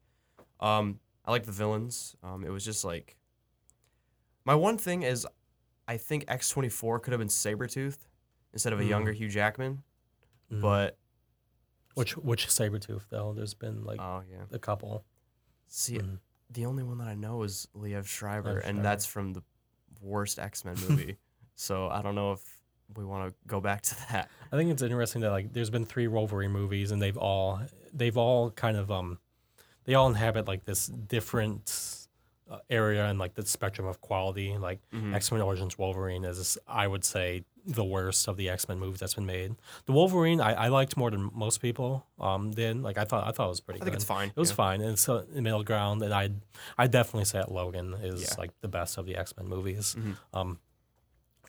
[0.60, 2.16] Um, I like the villains.
[2.24, 3.16] Um, it was just like
[4.46, 5.26] my one thing is,
[5.88, 7.98] I think X twenty four could have been Sabretooth
[8.54, 8.90] instead of a Mm.
[8.90, 9.84] younger Hugh Jackman,
[10.52, 10.62] Mhm.
[10.62, 10.98] but
[11.96, 13.34] which which Sabretooth though?
[13.34, 14.46] There's been like oh yeah.
[14.52, 15.06] a couple.
[15.68, 16.20] See, Mhm.
[16.50, 19.44] the only one that I know is Liev Schreiber, Liev and that's from the
[20.02, 21.18] worst X Men movie.
[21.56, 22.53] so I don't know if
[22.98, 24.30] we want to go back to that.
[24.52, 27.62] I think it's interesting that like there's been three Wolverine movies and they've all
[27.94, 29.20] they've all kind of um
[29.86, 31.98] they all inhabit like this different
[32.50, 34.58] uh, area and like the spectrum of quality.
[34.58, 35.14] Like Mhm.
[35.16, 39.00] X Men Origins Wolverine is I would say the worst of the X Men movies
[39.00, 39.56] that's been made.
[39.86, 42.82] The Wolverine I, I liked more than most people um did.
[42.82, 43.92] Like I thought I thought it was pretty I good.
[43.92, 44.30] think it's fine.
[44.30, 44.56] It was yeah.
[44.56, 46.30] fine, and it's uh, middle ground, and I
[46.78, 48.36] I definitely say that Logan is Yeah.
[48.38, 49.96] like the best of the X Men movies.
[49.98, 50.18] Mhm.
[50.34, 50.60] Um,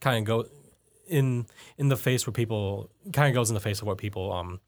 [0.00, 0.46] kind of go
[1.08, 1.46] in
[1.78, 4.60] in the face where people kind of goes in the face of what people um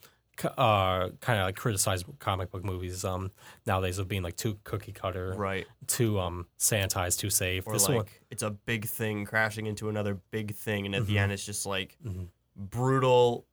[0.44, 3.30] uh, kind of like criticize comic book movies um,
[3.64, 5.66] nowadays of being like too cookie cutter, Right.
[5.86, 7.66] too um, sanitized, too safe.
[7.66, 11.06] Or this like one, it's a big thing crashing into another big thing, and at
[11.06, 11.20] the Mhm.
[11.20, 12.28] end it's just like Mhm.
[12.54, 13.46] brutal,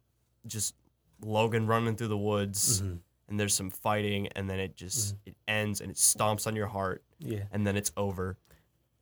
[0.46, 0.76] just
[1.22, 3.00] Logan running through the woods, Mhm.
[3.30, 5.30] and there's some fighting, and then it just Mm-hmm.
[5.30, 8.36] it ends and it stomps on your heart, yeah, and then it's over.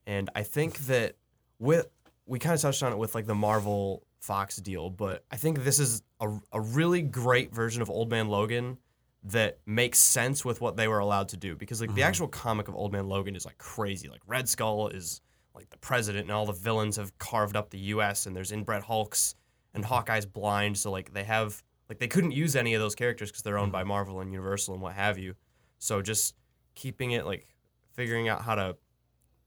[0.06, 1.16] And I think that
[1.58, 1.88] with
[2.26, 5.64] we kind of touched on it with like the Marvel Fox deal, but I think
[5.64, 8.78] this is a, a really great version of Old Man Logan
[9.24, 12.06] that makes sense with what they were allowed to do because like the Mhm.
[12.06, 14.08] actual comic of Old Man Logan is like crazy.
[14.08, 15.20] Like Red Skull is
[15.54, 18.82] like the president and all the villains have carved up the US and there's inbred
[18.84, 19.34] Hulks
[19.74, 23.30] and Hawkeye's blind so like they have like they couldn't use any of those characters
[23.30, 25.34] cuz they're owned by Marvel and Universal and what have you.
[25.78, 26.34] So just
[26.74, 27.46] keeping it like
[27.92, 28.76] figuring out how to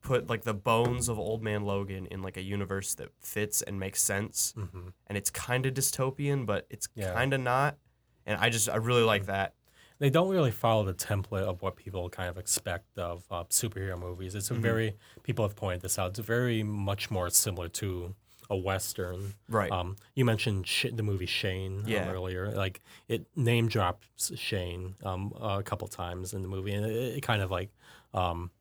[0.06, 3.80] put like the bones of old man logan in like a universe that fits and
[3.80, 7.14] makes sense hmm and it's kind of dystopian but it's Yeah.
[7.14, 7.78] kind of not
[8.26, 9.54] and i just i really like that
[10.00, 13.98] they don't really follow the template of what people kind of expect of uh, superhero
[13.98, 14.36] movies.
[14.36, 14.60] It's a Mhm.
[14.70, 16.10] very people have pointed this out.
[16.10, 18.14] It's very much more similar to
[18.50, 19.36] a western.
[19.48, 22.52] right Um, you mentioned Sh- the movie Shane um, earlier.
[22.52, 27.22] Like it name drops Shane um, a couple times in the movie, and it, it
[27.22, 27.70] kind of like
[28.14, 28.52] um,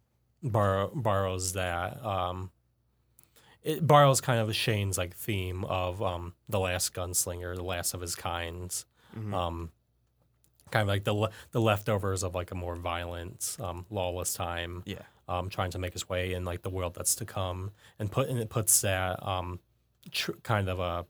[0.44, 2.04] borrow, borrows that.
[2.04, 2.50] Um,
[3.62, 8.00] it borrows kind of Shane's like theme of um, the last gunslinger, the last of
[8.02, 8.84] his kinds.
[9.16, 9.32] Mhm.
[9.34, 9.70] Um,
[10.70, 14.82] kind of like the le- the leftovers of like a more violent, um, lawless time
[14.86, 18.10] yeah um, trying to make his way in like the world that's to come, and
[18.10, 19.60] put and it puts that um,
[20.10, 21.06] tr- kind of a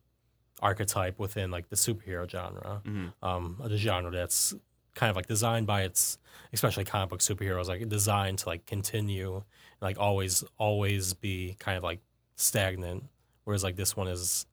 [0.61, 4.55] archetype within like the superhero genre, hmm um, the genre that's
[4.95, 6.19] kind of like designed by its,
[6.53, 9.43] especially comic book superheroes, like designed to like continue,
[9.81, 12.01] like always always be kind of like
[12.37, 13.05] stagnant,
[13.45, 14.47] whereas like this one is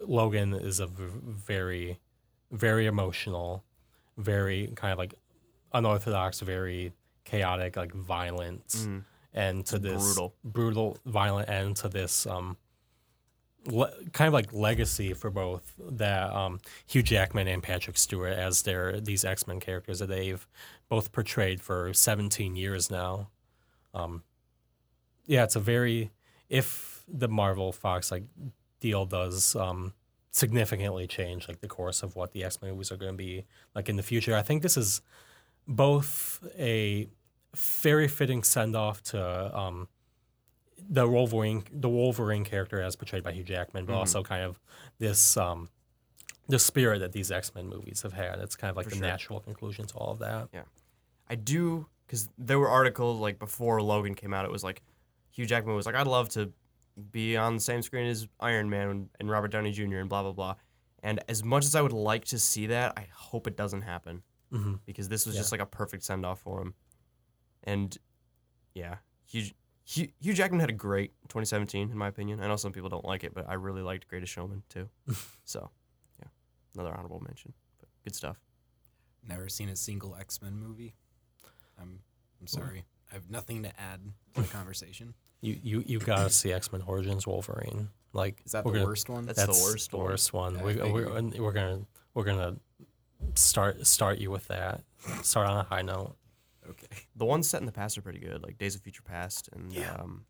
[0.00, 1.98] Logan is a v- very
[2.50, 3.64] very emotional,
[4.18, 5.14] very kind of like
[5.72, 6.92] unorthodox, very
[7.24, 8.74] chaotic, like violent.
[8.76, 8.98] Hmm
[9.34, 10.34] end to this brutal.
[10.44, 12.56] brutal, violent end to this um,
[13.66, 18.62] le- kind of like legacy for both that um, Hugh Jackman and Patrick Stewart as
[18.62, 20.46] their these X Men characters that they've
[20.88, 23.28] both portrayed for 17 years now.
[23.94, 24.22] Um,
[25.26, 26.10] yeah, it's a very
[26.48, 28.24] if the Marvel Fox like
[28.80, 29.92] deal does um,
[30.30, 33.44] significantly change like the course of what the X Men movies are going to be
[33.74, 34.36] like in the future.
[34.36, 35.00] I think this is
[35.66, 37.08] both a
[37.56, 39.88] very fitting send off to um,
[40.88, 43.96] the Wolverine, the Wolverine character as portrayed by Hugh Jackman, but Mhm.
[43.98, 44.58] also kind of
[44.98, 45.68] this um,
[46.48, 48.38] the spirit that these X Men movies have had.
[48.40, 49.06] It's kind of like For the sure.
[49.06, 50.48] natural conclusion to all of that.
[50.52, 50.64] Yeah,
[51.28, 54.82] I do because there were articles like before logan came out it was like
[55.30, 56.52] hugh jackman was like i'd love to
[57.10, 60.32] be on the same screen as iron man and, robert downey jr and blah blah
[60.32, 60.54] blah
[61.02, 64.22] and as much as i would like to see that i hope it doesn't happen
[64.50, 65.40] hmm because this was Yeah.
[65.40, 66.74] just like a perfect send off for him.
[67.64, 67.96] And
[68.74, 69.46] yeah, Hugh,
[69.92, 72.40] Hugh, Hugh Jackman had a great 2017, in my opinion.
[72.40, 74.88] I know some people don't like it, but I really liked Greatest Showman too.
[75.44, 75.70] so
[76.18, 76.28] yeah,
[76.74, 77.52] another honorable mention.
[77.78, 78.38] But good stuff.
[79.28, 80.94] Never seen a single X Men movie.
[81.80, 81.98] I'm
[82.40, 82.84] I'm sorry.
[83.10, 84.00] I have nothing to add
[84.34, 85.14] to the conversation.
[85.42, 87.88] You you you gotta see X Men Origins Wolverine.
[88.14, 89.26] Like Is that the gonna- worst one?
[89.26, 90.06] That's the worst The one.
[90.06, 90.54] worst one.
[90.56, 90.92] Yeah, we, figured.
[90.92, 91.80] we're, we're gonna
[92.14, 92.56] we're gonna
[93.34, 94.82] start start you with that.
[95.22, 96.16] Start on a high note.
[97.16, 99.72] The ones set in the past are pretty good, like Days of Future Past and
[99.72, 99.92] Yeah.
[99.94, 100.24] um,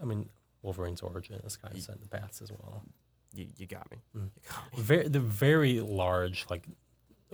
[0.00, 0.28] I mean,
[0.62, 2.82] Wolverine's origin is kind of set in the past as well.
[3.34, 3.98] you, you got me.
[4.16, 4.30] Mm.
[4.34, 4.82] You got me.
[4.82, 6.66] Very the very large like.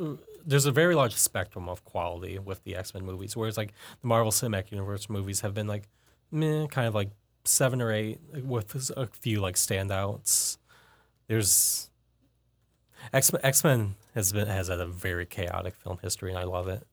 [0.01, 0.15] uh,
[0.47, 4.07] There's a very large spectrum of quality with the X Men movies, whereas like the
[4.07, 5.89] Marvel Cinematic Universe movies have been like,
[6.31, 7.11] meh, kind of like
[7.45, 10.59] seven or eight, with a few like standouts.
[11.29, 11.91] There's
[13.13, 16.69] X X Men has been has had a very chaotic film history, and I love
[16.69, 16.87] it.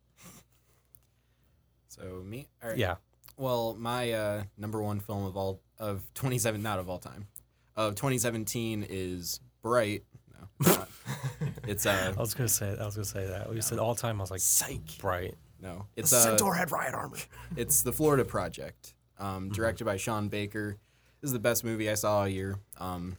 [2.02, 2.48] So me.
[2.64, 2.78] All right.
[2.78, 2.96] Yeah,
[3.38, 7.28] Well, my uh, number one film of all of 27, not of all time,
[7.76, 10.04] of 2017 is Bright.
[10.34, 10.90] No, not.
[11.68, 13.50] it's uh, I was gonna say that I was gonna say that.
[13.54, 14.20] We said all time.
[14.20, 14.98] I was like, Psych.
[15.00, 15.36] bright.
[15.62, 17.18] no, The it's uh, Centaur had riot armor.
[17.56, 20.78] It's the Florida Project, um, directed by Sean Baker.
[21.22, 22.58] This is the best movie I saw all year.
[22.80, 23.18] Um,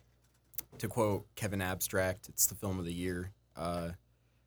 [0.78, 3.30] to quote Kevin Abstract, it's the film of the year.
[3.56, 3.90] Uh,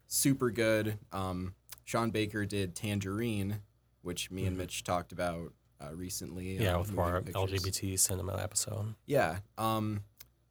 [0.07, 0.97] super good.
[1.13, 1.53] Um,
[1.85, 3.61] Sean Baker did Tangerine,
[4.05, 5.51] which me and Mitch talked about
[5.81, 6.57] uh, recently.
[6.57, 7.35] Yeah, on with our Pictures.
[7.63, 8.93] LGBT cinema episode.
[9.07, 9.39] Yeah.
[9.57, 10.03] Um,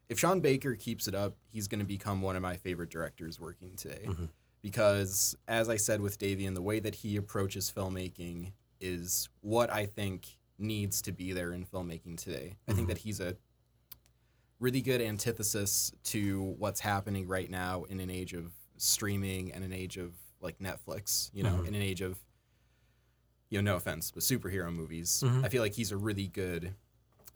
[0.08, 3.40] if Sean Baker keeps it up, he's going to become one of my favorite directors
[3.40, 4.02] working today.
[4.06, 4.28] Mhm.
[4.60, 9.86] Because, as I said with Dayveon, the way that he approaches filmmaking is what I
[9.86, 10.26] think
[10.58, 12.56] needs to be there in filmmaking today.
[12.68, 12.88] I think Mhm.
[12.88, 13.36] that he's a
[14.60, 19.72] really good antithesis to what's happening right now in an age of streaming and an
[19.72, 21.68] age of like Netflix, you know, Mhm.
[21.68, 22.18] in an age of
[23.54, 25.22] you know, no offense, but superhero movies.
[25.24, 25.44] Mhm.
[25.44, 26.74] I feel like he's a really good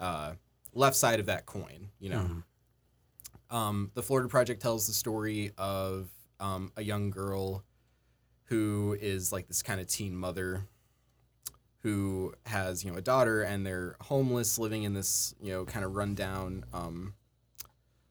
[0.01, 0.35] uh,
[0.75, 2.21] left side of that coin, you know.
[3.51, 3.55] Mhm.
[3.55, 6.09] Um, the Florida Project tells the story of
[6.41, 7.65] um, a young girl
[8.45, 10.67] who is like this kind of teen mother
[11.83, 15.85] who has you know a daughter and they're homeless living in this you know kind
[15.85, 17.15] of rundown um,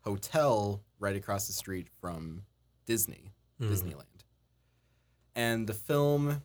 [0.04, 2.44] hotel right across the street from
[2.86, 3.70] Disney Mhm.
[3.72, 4.24] Disneyland
[5.36, 6.42] and the film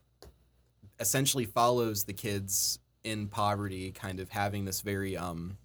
[1.01, 5.57] essentially follows the kids in poverty kind of having this very um,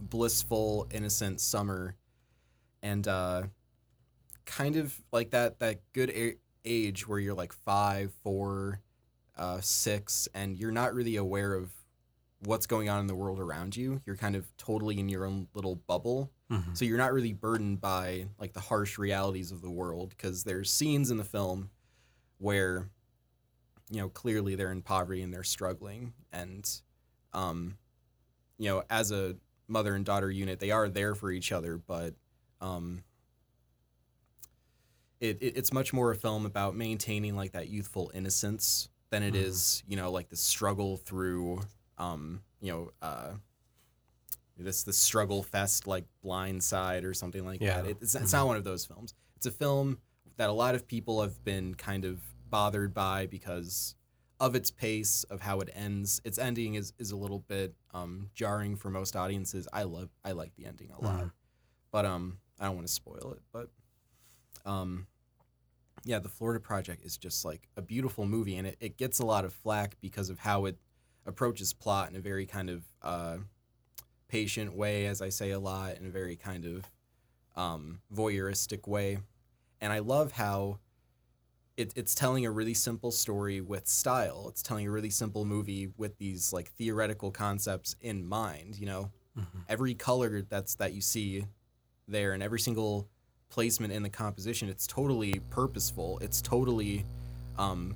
[0.00, 1.96] blissful innocent summer.
[2.82, 3.44] And uh,
[4.44, 8.80] kind of like that that good a- age where you're like five four
[9.36, 11.70] uh, six and you're not really aware of
[12.44, 14.00] what's going on in the world around you.
[14.06, 16.30] You're kind of totally in your own little bubble.
[16.48, 16.76] Mhm.
[16.78, 20.70] so you're not really burdened by like the harsh realities of the world because there's
[20.70, 21.70] scenes in the film
[22.38, 22.88] where
[23.90, 26.80] you know clearly they're in poverty and they're struggling and
[27.32, 27.76] um
[28.58, 29.36] you know as a
[29.68, 32.14] mother and daughter unit they are there for each other but
[32.60, 33.02] um
[35.20, 39.34] it, it it's much more a film about maintaining like that youthful innocence than it
[39.34, 39.44] Mhm.
[39.44, 41.60] is you know like the struggle through
[41.98, 43.32] um you know uh
[44.58, 47.82] this this struggle fest like blind side or something like Yeah.
[47.82, 49.98] that it, it's, it's not one of those films it's a film
[50.38, 52.20] that a lot of people have been kind of
[52.50, 53.94] bothered by because
[54.38, 56.20] of its pace of how it ends.
[56.24, 59.66] Its ending is, is a little bit um, jarring for most audiences.
[59.72, 61.20] I love i like the ending a lot.
[61.24, 61.30] Mhm.
[61.90, 63.70] but um i don't want to spoil it but
[64.70, 65.06] um
[66.04, 69.24] yeah the florida project is just like a beautiful movie and it, it gets a
[69.24, 70.76] lot of flack because of how it
[71.24, 73.36] approaches plot in a very kind of uh,
[74.28, 76.90] patient way as i say a lot in a very kind of
[77.56, 79.18] um, voyeuristic way.
[79.80, 80.78] And i love how
[81.76, 85.88] it, it's telling a really simple story with style it's telling a really simple movie
[85.96, 89.44] with these like theoretical concepts in mind you know Mhm.
[89.68, 91.44] every color that's that you see
[92.08, 93.06] there and every single
[93.50, 97.04] placement in the composition it's totally purposeful it's totally
[97.58, 97.94] um,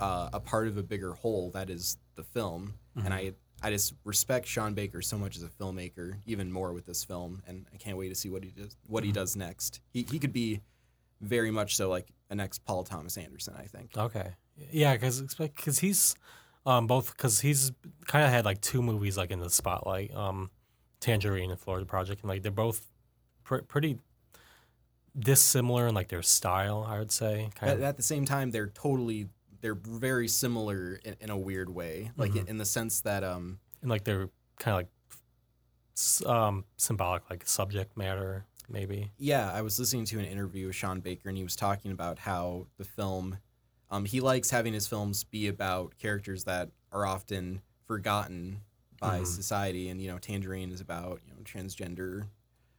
[0.00, 3.12] uh, a part of a bigger whole that is the film and Mhm.
[3.12, 7.04] i i just respect sean baker so much as a filmmaker even more with this
[7.04, 9.14] film and i can't wait to see what he does what he Mhm.
[9.14, 10.60] does next he, he could be
[11.20, 14.32] very much so like a next paul thomas anderson i think Okay.
[14.70, 16.14] Yeah, because because he's
[16.66, 17.72] um both because he's
[18.06, 20.50] kind of had like two movies like in the spotlight, um,
[21.00, 22.86] Tangerine and Florida Project, and like they're both
[23.44, 23.98] pr- pretty
[25.18, 26.84] dissimilar in like their style.
[26.88, 27.50] I would say.
[27.60, 29.28] At, at the same time they're totally
[29.62, 32.48] they're very similar in, in a weird way like in, Mhm.
[32.50, 34.28] in the sense that um and like they're
[34.58, 39.12] kind of like um symbolic like subject matter maybe.
[39.18, 42.18] Yeah, I was listening to an interview with Sean Baker, and he was talking about
[42.18, 43.38] how the film,
[43.90, 48.62] um, he likes having his films be about characters that are often forgotten
[48.98, 49.26] by Mhm.
[49.26, 52.28] society, and you know, Tangerine is about you know transgender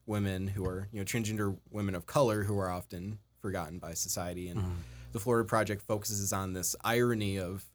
[0.05, 4.47] women who are you know transgender women of color who are often forgotten by society,
[4.47, 4.75] and Mhm.
[5.11, 7.65] the Florida Project focuses on this irony of,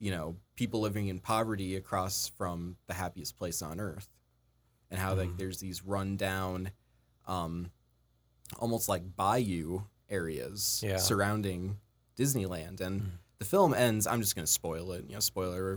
[0.00, 4.08] you know, people living in poverty across from the happiest place on earth,
[4.90, 5.36] and how like Mhm.
[5.36, 6.72] there's these rundown,
[7.28, 7.70] um,
[8.58, 10.96] almost like bayou areas Yeah.
[10.96, 11.78] surrounding
[12.16, 13.10] Disneyland, and Mhm.
[13.38, 14.06] the film ends.
[14.06, 15.76] I'm just gonna spoil it, you know, spoiler or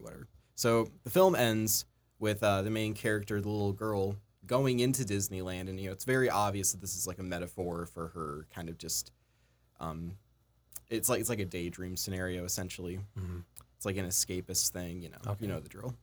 [0.00, 0.28] whatever.
[0.54, 1.84] So the film ends
[2.20, 4.16] with uh, the main character, the little girl,
[4.46, 7.86] going into Disneyland, and you know, it's very obvious that this is like a metaphor
[7.86, 9.10] for her kind of just
[9.80, 10.16] um,
[10.90, 13.00] it's like it's like a daydream scenario essentially.
[13.18, 13.42] Mhm.
[13.76, 15.18] It's like an escapist thing, you know.
[15.26, 15.46] Okay.
[15.46, 15.94] You know the drill.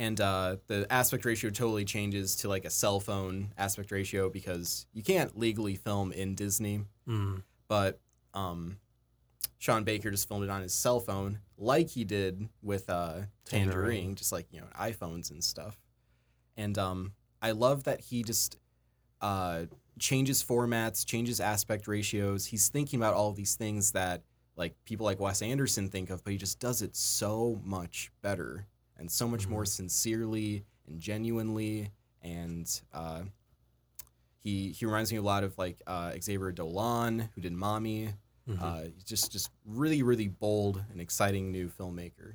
[0.00, 4.86] And uh, the aspect ratio totally changes to like a cell phone aspect ratio because
[4.94, 7.42] you can't legally film in Disney, Mhm.
[7.68, 8.00] but
[8.32, 8.78] um,
[9.58, 13.72] Sean Baker just filmed it on his cell phone, like he did with uh, Tangerine,
[13.74, 14.14] Tangerine.
[14.14, 15.76] just like you know iPhones and stuff.
[16.56, 18.56] And um, I love that he just
[19.20, 19.64] uh,
[19.98, 22.46] changes formats, changes aspect ratios.
[22.46, 24.22] He's thinking about all these things that
[24.56, 28.66] like people like Wes Anderson think of, but he just does it so much better
[29.00, 31.90] and so much more sincerely and genuinely.
[32.22, 33.22] And uh,
[34.38, 38.10] he he reminds me a lot of like uh, Xavier Dolan, who did Mommy.
[38.48, 38.60] Mhm.
[38.62, 42.34] Uh, he's just just really really bold and exciting new filmmaker.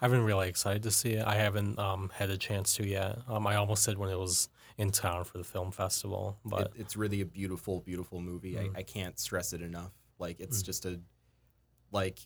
[0.00, 1.26] I've been really excited to see it.
[1.26, 3.18] I haven't um, had a chance to yet.
[3.26, 6.72] Um, I almost did when it was in town for the film festival, but it,
[6.76, 8.54] it's really a beautiful beautiful movie.
[8.54, 8.76] Mm.
[8.76, 9.92] I, I can't stress it enough.
[10.18, 10.66] Like it's Mm.
[10.66, 11.00] just a
[11.92, 12.18] like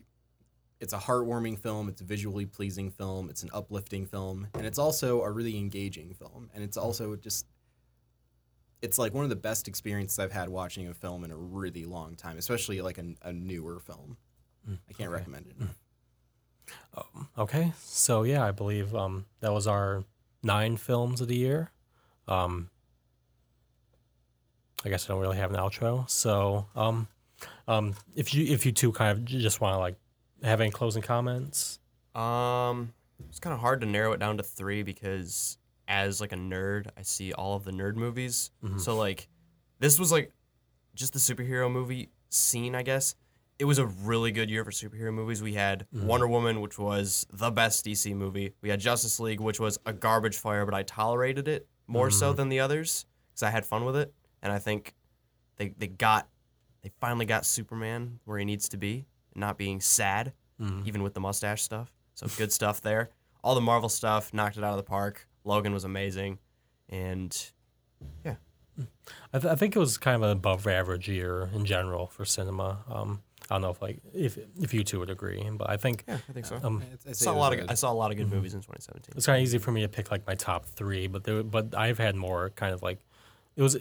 [0.84, 1.88] it's a heartwarming film.
[1.88, 3.30] It's a visually pleasing film.
[3.30, 6.50] It's an uplifting film, and it's also a really engaging film.
[6.54, 7.46] And it's also just
[8.82, 11.86] it's like one of the best experiences I've had watching a film in a really
[11.86, 14.18] long time, especially like a, a newer film.
[14.68, 15.18] I can't okay.
[15.18, 15.56] recommend it.
[15.58, 15.78] enough.
[17.38, 20.04] Okay, so yeah, I believe um, that was our
[20.42, 21.70] nine films of the year.
[22.28, 22.70] Um,
[24.84, 26.08] I guess I don't really have an outro.
[26.08, 27.08] So, um,
[27.68, 29.96] um, if you if you two kind of just want to like
[30.48, 31.78] have any closing comments,
[32.14, 32.92] Um,
[33.28, 36.86] it's kind of hard to narrow it down to three because as like a nerd,
[36.96, 38.50] I see all of the nerd movies.
[38.62, 38.78] Mm-hmm.
[38.78, 39.28] So like,
[39.80, 40.32] this was like
[40.94, 43.14] just the superhero movie scene, I guess.
[43.58, 45.42] It was a really good year for superhero movies.
[45.42, 46.06] We had mm-hmm.
[46.06, 48.52] Wonder Woman, which was the best DC movie.
[48.62, 52.28] We had Justice League, which was a garbage fire, but I tolerated it more so
[52.28, 52.36] mm-hmm.
[52.36, 54.12] than the others because I had fun with it.
[54.42, 54.94] And I think
[55.56, 56.28] they they got
[56.82, 60.32] they finally got Superman where he needs to be, not being sad,
[60.84, 61.92] even with the mustache stuff.
[62.14, 63.10] So good stuff there.
[63.42, 65.26] All the Marvel stuff knocked it out of the park.
[65.44, 66.38] Logan was amazing,
[66.88, 67.50] and
[68.24, 68.36] yeah,
[69.32, 72.24] I, th- I think it was kind of an above average year in general for
[72.24, 72.78] cinema.
[72.88, 76.04] Um, I don't know if like if if you two would agree, but I think
[76.08, 76.58] yeah, I think so.
[76.62, 78.16] um, I'd- I'd I say saw a lot was of I saw a lot of
[78.16, 79.12] good movies in 2017.
[79.16, 81.74] it's kind of easy for me to pick like my top three, but there, but
[81.76, 83.00] I've had more kind of like
[83.56, 83.76] it was.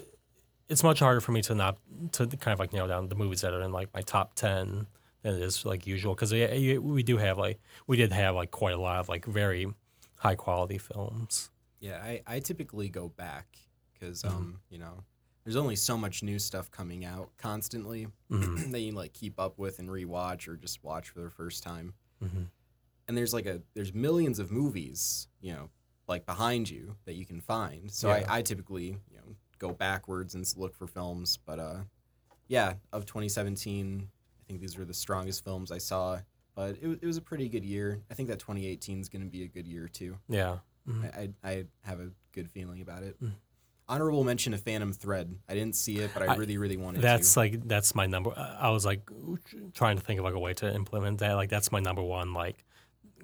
[0.69, 1.77] It's much harder for me to not
[2.13, 4.87] to kind of like nail down the movies that are in like my top ten
[5.23, 8.51] than it is like usual because we, we do have like we did have like
[8.51, 9.67] quite a lot of like very
[10.15, 11.49] high quality films.
[11.79, 13.47] Yeah, I, I typically go back
[13.93, 15.03] because um you know
[15.43, 19.79] there's only so much new stuff coming out constantly that you like keep up with
[19.79, 21.93] and rewatch or just watch for the first time.
[22.23, 22.47] Mhm.
[23.07, 25.69] And there's like a there's millions of movies you know
[26.07, 27.89] like behind you that you can find.
[27.91, 28.25] So Yeah.
[28.29, 31.37] I, I typically you know go backwards and look for films.
[31.45, 31.77] But uh
[32.47, 34.09] yeah, of 2017,
[34.43, 36.19] I think these were the strongest films I saw.
[36.55, 38.01] But it, it was a pretty good year.
[38.11, 40.17] I think that 2018 is going to be a good year too.
[40.29, 40.57] Yeah.
[40.87, 41.05] Mhm.
[41.17, 43.17] I, I, I have a good feeling about it.
[43.89, 45.35] Honorable mention to Phantom Thread.
[45.49, 47.39] I didn't see it, but I I- really, really wanted That's to.
[47.39, 48.31] like that's my number.
[48.37, 49.01] I I was like
[49.73, 51.33] trying to think of like a way to implement that.
[51.33, 52.33] Like that's my number one.
[52.33, 52.63] Like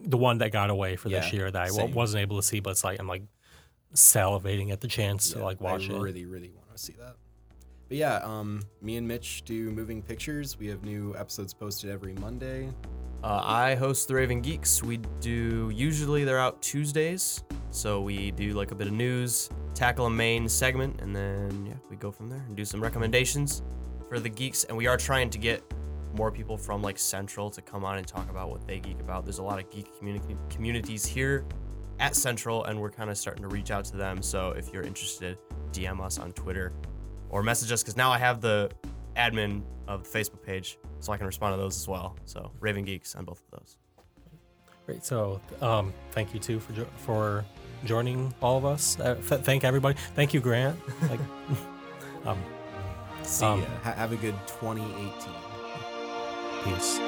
[0.01, 1.93] the one that got away for this year that I same.
[1.93, 3.24] wasn't able to see, but it's like I'm like
[3.93, 5.99] salivating at the chance to like watch I it.
[6.01, 7.15] really, really want to see that.
[7.89, 10.59] But yeah, um, me and Mitch do moving pictures.
[10.59, 12.69] We have new episodes posted every Monday.
[13.23, 14.83] Uh, I host the Raving Geeks.
[14.83, 20.05] We do usually they're out Tuesdays, so we do like a bit of news, tackle
[20.05, 23.63] a main segment, and then yeah, we go from there and do some recommendations
[24.07, 24.65] for the geeks.
[24.65, 25.63] And we are trying to get
[26.13, 29.25] more people from like Central to come on and talk about what they geek about.
[29.25, 29.87] There's a lot of geek
[30.51, 31.43] communities here
[31.99, 34.21] at Central, and we're kind of starting to reach out to them.
[34.21, 35.39] So if you're interested,
[35.71, 36.71] DM us on Twitter
[37.30, 38.69] or message us because now I have the
[39.15, 42.15] admin of the Facebook page, so I can respond to those as well.
[42.25, 43.77] So Raving Geeks on both of those.
[44.86, 45.03] Great.
[45.05, 47.45] So um, thank you too for jo- for
[47.86, 48.99] joining all of us.
[48.99, 49.97] Uh, th- thank everybody.
[50.15, 50.80] Thank you, Grant.
[51.09, 51.19] Like,
[52.25, 52.38] um,
[53.23, 53.67] See Um, ya.
[53.84, 55.34] Ha- have a good 2018.
[56.63, 56.99] peace.